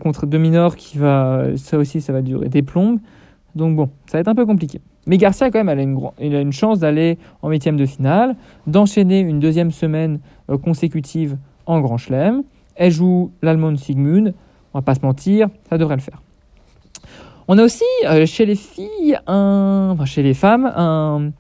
contre 0.01 0.25
De 0.25 0.75
qui 0.75 0.98
va, 0.98 1.46
ça 1.56 1.77
aussi, 1.77 2.01
ça 2.01 2.12
va 2.12 2.24
durer 2.24 2.50
des 2.50 2.63
plombes. 2.63 3.00
Donc 3.56 3.75
bon, 3.75 3.89
ça 4.08 4.17
va 4.17 4.22
être 4.22 4.27
un 4.27 4.36
peu 4.36 4.46
compliqué. 4.46 4.82
Mais 5.06 5.17
Garcia, 5.17 5.51
quand 5.51 5.60
même, 5.60 5.70
elle 5.70 5.79
a 5.79 5.84
une, 5.84 6.00
il 6.20 6.36
a 6.36 6.41
une 6.41 6.51
chance 6.51 6.79
d'aller 6.79 7.20
en 7.44 7.50
huitième 7.50 7.77
de 7.77 7.86
finale, 7.86 8.36
d'enchaîner 8.65 9.20
une 9.20 9.39
deuxième 9.39 9.72
semaine 9.72 10.20
consécutive 10.63 11.38
en 11.67 11.79
Grand 11.79 11.98
Chelem. 11.98 12.41
Elle 12.75 12.91
joue 12.91 13.32
l'allemande 13.44 13.77
Sigmund. 13.77 14.34
On 14.74 14.79
va 14.79 14.82
pas 14.82 14.96
se 14.96 15.01
mentir, 15.01 15.48
ça 15.70 15.77
devrait 15.77 15.96
le 15.96 16.01
faire. 16.01 16.22
On 17.50 17.58
a 17.58 17.63
aussi 17.63 17.86
euh, 18.06 18.25
chez 18.25 18.46
les 18.46 18.56
filles, 18.56 19.18
un, 19.25 19.92
enfin 19.94 20.04
chez 20.04 20.22
les 20.22 20.34
femmes, 20.34 20.66
un, 20.66 21.32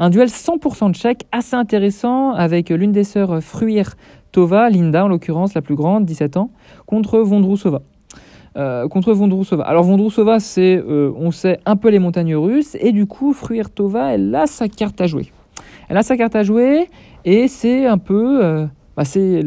un 0.00 0.10
duel 0.10 0.26
100% 0.26 0.92
tchèque 0.94 1.26
assez 1.30 1.54
intéressant 1.54 2.32
avec 2.32 2.70
l'une 2.70 2.90
des 2.90 3.04
sœurs 3.04 3.40
Fruir 3.40 3.94
Tova, 4.32 4.68
Linda 4.68 5.04
en 5.04 5.08
l'occurrence, 5.08 5.54
la 5.54 5.62
plus 5.62 5.76
grande, 5.76 6.04
17 6.04 6.38
ans, 6.38 6.50
contre 6.86 7.20
Vondrousova. 7.20 7.82
Euh, 8.56 8.88
contre 8.88 9.12
Vondrousova. 9.12 9.62
Alors 9.62 9.84
Vondrousova, 9.84 10.40
c'est, 10.40 10.76
euh, 10.76 11.12
on 11.16 11.30
sait, 11.30 11.60
un 11.66 11.76
peu 11.76 11.90
les 11.90 12.00
montagnes 12.00 12.34
russes, 12.34 12.76
et 12.80 12.90
du 12.90 13.06
coup, 13.06 13.32
Fruir-Tova, 13.32 14.14
elle 14.14 14.34
a 14.34 14.48
sa 14.48 14.66
carte 14.68 15.00
à 15.00 15.06
jouer. 15.06 15.30
Elle 15.88 15.98
a 15.98 16.02
sa 16.02 16.16
carte 16.16 16.34
à 16.34 16.42
jouer, 16.42 16.88
et 17.24 17.46
c'est 17.46 17.86
un 17.86 17.98
peu 17.98 18.66
bah, 18.98 19.04
c'est 19.04 19.44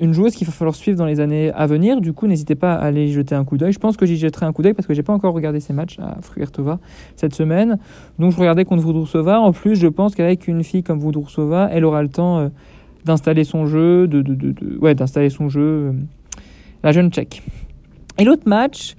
une 0.00 0.14
joueuse 0.14 0.34
qu'il 0.34 0.46
va 0.46 0.52
falloir 0.54 0.74
suivre 0.74 0.96
dans 0.96 1.04
les 1.04 1.20
années 1.20 1.52
à 1.52 1.66
venir. 1.66 2.00
Du 2.00 2.14
coup, 2.14 2.26
n'hésitez 2.26 2.54
pas 2.54 2.72
à 2.72 2.86
aller 2.86 3.08
jeter 3.08 3.34
un 3.34 3.44
coup 3.44 3.58
d'œil. 3.58 3.70
Je 3.70 3.78
pense 3.78 3.98
que 3.98 4.06
j'y 4.06 4.16
jetterai 4.16 4.46
un 4.46 4.52
coup 4.54 4.62
d'œil 4.62 4.72
parce 4.72 4.88
que 4.88 4.94
j'ai 4.94 5.02
pas 5.02 5.12
encore 5.12 5.34
regardé 5.34 5.60
ces 5.60 5.74
matchs 5.74 5.98
à 5.98 6.16
Fruertova 6.22 6.78
cette 7.14 7.34
semaine. 7.34 7.76
Donc, 8.18 8.32
je 8.32 8.38
regardais 8.38 8.64
contre 8.64 8.82
Voudroussova. 8.82 9.42
En 9.42 9.52
plus, 9.52 9.76
je 9.76 9.88
pense 9.88 10.14
qu'avec 10.14 10.48
une 10.48 10.64
fille 10.64 10.82
comme 10.82 11.00
Voudroussova, 11.00 11.68
elle 11.70 11.84
aura 11.84 12.02
le 12.02 12.08
temps 12.08 12.38
euh, 12.38 12.48
d'installer 13.04 13.44
son 13.44 13.66
jeu, 13.66 14.08
de, 14.08 14.22
d'installer 14.94 15.28
son 15.28 15.50
jeu, 15.50 15.60
euh, 15.60 15.92
la 16.82 16.92
jeune 16.92 17.10
tchèque. 17.10 17.42
Et 18.18 18.24
l'autre 18.24 18.44
match, 18.46 18.96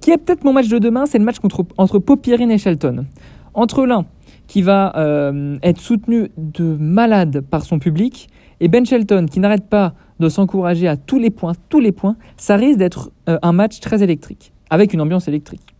qui 0.00 0.12
est 0.12 0.16
peut-être 0.16 0.44
mon 0.44 0.54
match 0.54 0.68
de 0.68 0.78
demain, 0.78 1.04
c'est 1.04 1.18
le 1.18 1.26
match 1.26 1.40
contre, 1.40 1.66
entre 1.76 1.98
Popirine 1.98 2.50
et 2.50 2.56
Shelton. 2.56 3.04
Entre 3.52 3.84
l'un 3.84 4.06
qui 4.46 4.62
va 4.62 4.96
euh, 4.96 5.58
être 5.62 5.78
soutenu 5.78 6.30
de 6.38 6.74
malade 6.80 7.42
par 7.42 7.66
son 7.66 7.78
public 7.78 8.30
et 8.62 8.68
Ben 8.68 8.86
Shelton 8.86 9.26
qui 9.28 9.40
n'arrête 9.40 9.66
pas 9.66 9.92
de 10.20 10.28
s'encourager 10.28 10.86
à 10.86 10.96
tous 10.96 11.18
les 11.18 11.30
points, 11.30 11.52
tous 11.68 11.80
les 11.80 11.90
points, 11.90 12.16
ça 12.36 12.54
risque 12.54 12.78
d'être 12.78 13.10
euh, 13.28 13.36
un 13.42 13.52
match 13.52 13.80
très 13.80 14.04
électrique, 14.04 14.52
avec 14.70 14.94
une 14.94 15.00
ambiance 15.00 15.26
électrique. 15.26 15.74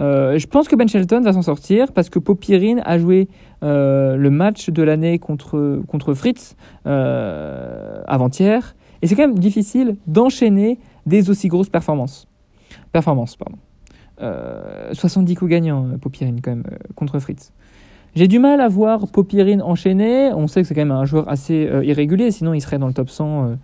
Euh, 0.00 0.38
je 0.38 0.46
pense 0.46 0.66
que 0.66 0.74
Ben 0.74 0.88
Shelton 0.88 1.20
va 1.20 1.34
s'en 1.34 1.42
sortir 1.42 1.92
parce 1.92 2.08
que 2.08 2.18
Popirine 2.18 2.82
a 2.86 2.98
joué 2.98 3.28
euh, 3.62 4.16
le 4.16 4.30
match 4.30 4.70
de 4.70 4.82
l'année 4.82 5.18
contre, 5.18 5.82
Fritz 6.14 6.56
avant-hier. 6.86 8.74
Et 9.02 9.06
c'est 9.06 9.16
quand 9.16 9.28
même 9.28 9.38
difficile 9.38 9.96
d'enchaîner 10.06 10.78
des 11.04 11.28
aussi 11.28 11.48
grosses 11.48 11.68
performances. 11.68 12.26
Performances, 12.90 13.36
pardon. 13.36 13.58
70 14.92 15.34
coups 15.34 15.50
gagnants, 15.50 15.86
Popirine, 16.00 16.40
quand 16.40 16.52
même, 16.52 16.64
contre 16.94 17.18
Fritz. 17.18 17.52
J'ai 18.14 18.28
du 18.28 18.38
mal 18.38 18.60
à 18.60 18.68
voir 18.68 19.08
Popirine 19.08 19.60
enchaîner. 19.60 20.32
On 20.32 20.46
sait 20.46 20.62
que 20.62 20.68
c'est 20.68 20.74
quand 20.74 20.82
même 20.82 20.92
un 20.92 21.04
joueur 21.04 21.28
assez 21.28 21.66
euh, 21.66 21.84
irrégulier, 21.84 22.30
sinon 22.30 22.54
il 22.54 22.60
serait 22.60 22.78
dans 22.78 22.86
le 22.86 22.92
top 22.92 23.10
100 23.10 23.56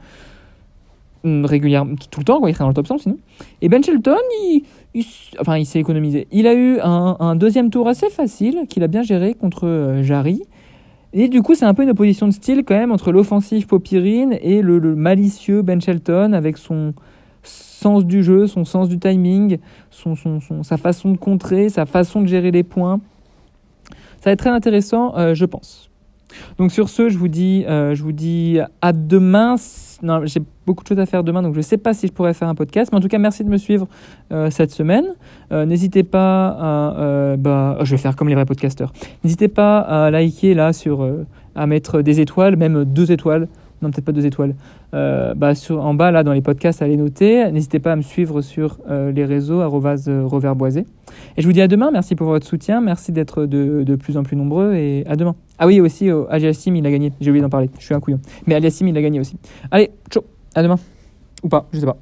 euh, 1.25 1.41
mm, 1.43 1.45
régulièrement, 1.45 1.95
tout 2.11 2.21
le 2.21 2.25
temps, 2.25 2.41
quoi, 2.41 2.51
il 2.51 2.55
serait 2.55 2.65
dans 2.65 2.69
le 2.69 2.75
top 2.75 2.89
100 2.89 2.99
sinon. 2.99 3.19
Et 3.63 3.69
Ben 3.69 3.83
Shelton, 3.83 4.17
il, 4.43 4.65
enfin, 5.39 5.57
il 5.57 5.67
s'est 5.67 5.79
économisé. 5.79 6.27
Il 6.33 6.49
a 6.49 6.55
eu 6.55 6.81
un, 6.81 7.37
deuxième 7.37 7.71
tour 7.71 7.87
assez 7.87 8.11
facile, 8.11 8.67
qu'il 8.69 8.83
a 8.83 8.89
bien 8.89 9.03
géré 9.03 9.35
contre 9.35 9.67
euh, 9.67 10.03
Jarry. 10.03 10.43
Et 11.13 11.29
du 11.29 11.43
coup, 11.43 11.55
c'est 11.55 11.65
un 11.65 11.75
peu 11.75 11.83
une 11.83 11.91
opposition 11.91 12.27
de 12.27 12.33
style 12.33 12.65
quand 12.65 12.77
même 12.77 12.93
entre 12.93 13.13
l'offensif 13.13 13.67
Popirine 13.67 14.37
et 14.43 14.63
le, 14.63 14.81
malicieux 14.97 15.63
Ben 15.63 15.81
Shelton 15.81 16.33
avec 16.33 16.57
son 16.57 16.93
sens 17.43 18.05
du 18.05 18.23
jeu, 18.23 18.47
son 18.47 18.65
sens 18.65 18.89
du 18.89 18.99
timing, 18.99 19.59
son, 19.91 20.15
sa 20.63 20.77
façon 20.77 21.13
de 21.13 21.17
contrer, 21.17 21.69
sa 21.69 21.87
façon 21.87 22.21
de 22.21 22.27
gérer 22.27 22.51
les 22.51 22.63
points. 22.63 23.01
Ça 24.21 24.29
va 24.29 24.33
être 24.33 24.41
très 24.41 24.51
intéressant, 24.51 25.17
euh, 25.17 25.35
je 25.35 25.47
pense. 25.47 25.89
Donc 26.59 26.71
sur 26.71 26.91
ce, 26.91 27.09
je 27.09 27.19
vous 27.19 27.27
dis, 27.27 27.65
euh, 27.67 27.95
je 27.95 28.03
vous 28.03 28.13
dis 28.13 28.59
à 28.83 28.93
demain. 28.93 29.57
Non, 30.03 30.25
j'ai 30.27 30.41
beaucoup 30.67 30.85
de 30.85 30.89
choses 30.89 30.99
à 30.99 31.07
faire 31.07 31.25
demain, 31.25 31.43
donc 31.43 31.55
je 31.55 31.59
ne 31.59 31.63
sais 31.63 31.79
pas 31.79 31.95
si 31.95 32.07
je 32.07 32.13
pourrais 32.13 32.35
faire 32.35 32.49
un 32.49 32.55
podcast. 32.55 32.93
Mais 32.93 32.99
en 32.99 33.01
tout 33.01 33.09
cas, 33.09 33.19
merci 33.19 33.45
de 33.45 33.49
me 33.49 33.57
suivre 33.57 33.89
euh, 34.31 34.51
cette 34.51 34.71
semaine. 34.71 35.07
N'hésitez 35.51 36.05
pas 36.05 36.49
à, 36.49 37.37
bah, 37.37 37.79
je 37.83 37.91
vais 37.91 37.97
faire 37.97 38.15
comme 38.15 38.29
les 38.29 38.35
vrais 38.35 38.45
podcasteurs. 38.45 38.93
N'hésitez 39.25 39.49
pas 39.49 39.81
à 39.81 40.11
liker 40.11 40.55
là 40.55 40.73
sur, 40.73 41.09
à 41.57 41.67
mettre 41.67 42.03
des 42.03 42.21
étoiles, 42.21 42.57
même 42.57 42.85
deux 42.85 43.11
étoiles 43.11 43.49
non 43.83 43.91
peut-être 43.91 44.05
pas 44.05 44.13
deux 44.13 44.27
étoiles, 44.27 44.55
bah, 44.93 45.55
sur, 45.55 45.83
en 45.83 45.95
bas 45.95 46.11
là 46.11 46.23
dans 46.23 46.35
les 46.35 46.43
podcasts, 46.43 46.83
allez 46.83 46.99
noter. 46.99 47.51
N'hésitez 47.51 47.79
pas 47.79 47.93
à 47.93 47.97
me 47.97 48.03
suivre 48.03 48.43
sur 48.43 48.77
les 48.87 49.25
réseaux 49.25 49.67
reverboisé. 49.67 50.85
Et 51.37 51.43
je 51.43 51.47
vous 51.47 51.53
dis 51.53 51.61
à 51.61 51.69
demain. 51.69 51.91
Merci 51.91 52.15
pour 52.15 52.27
votre 52.27 52.47
soutien. 52.47 52.81
Merci 52.81 53.13
d'être 53.13 53.47
de, 53.47 53.97
plus 53.97 54.17
en 54.17 54.23
plus 54.23 54.37
nombreux 54.37 54.75
et 54.75 55.05
à 55.07 55.17
demain. 55.17 55.35
Ah 55.59 55.67
oui 55.67 55.81
aussi, 55.81 56.11
euh, 56.11 56.25
Aliassim 56.31 56.75
il 56.75 56.87
a 56.87 56.91
gagné. 56.91 57.13
J'ai 57.21 57.31
oublié 57.31 57.43
d'en 57.43 57.51
parler. 57.51 57.71
Je 57.79 57.85
suis 57.85 57.95
un 57.95 58.01
couillon. 58.01 58.21
Mais 58.47 58.55
Aliassim 58.55 58.87
il 58.89 58.97
a 58.97 59.03
gagné 59.03 59.21
aussi. 59.21 59.37
Allez, 59.71 59.91
ciao. 60.11 60.25
À 60.55 60.63
demain. 60.63 60.79
Ou 61.43 61.49
pas, 61.49 61.69
je 61.73 61.81
sais 61.81 61.87
pas. 61.87 61.97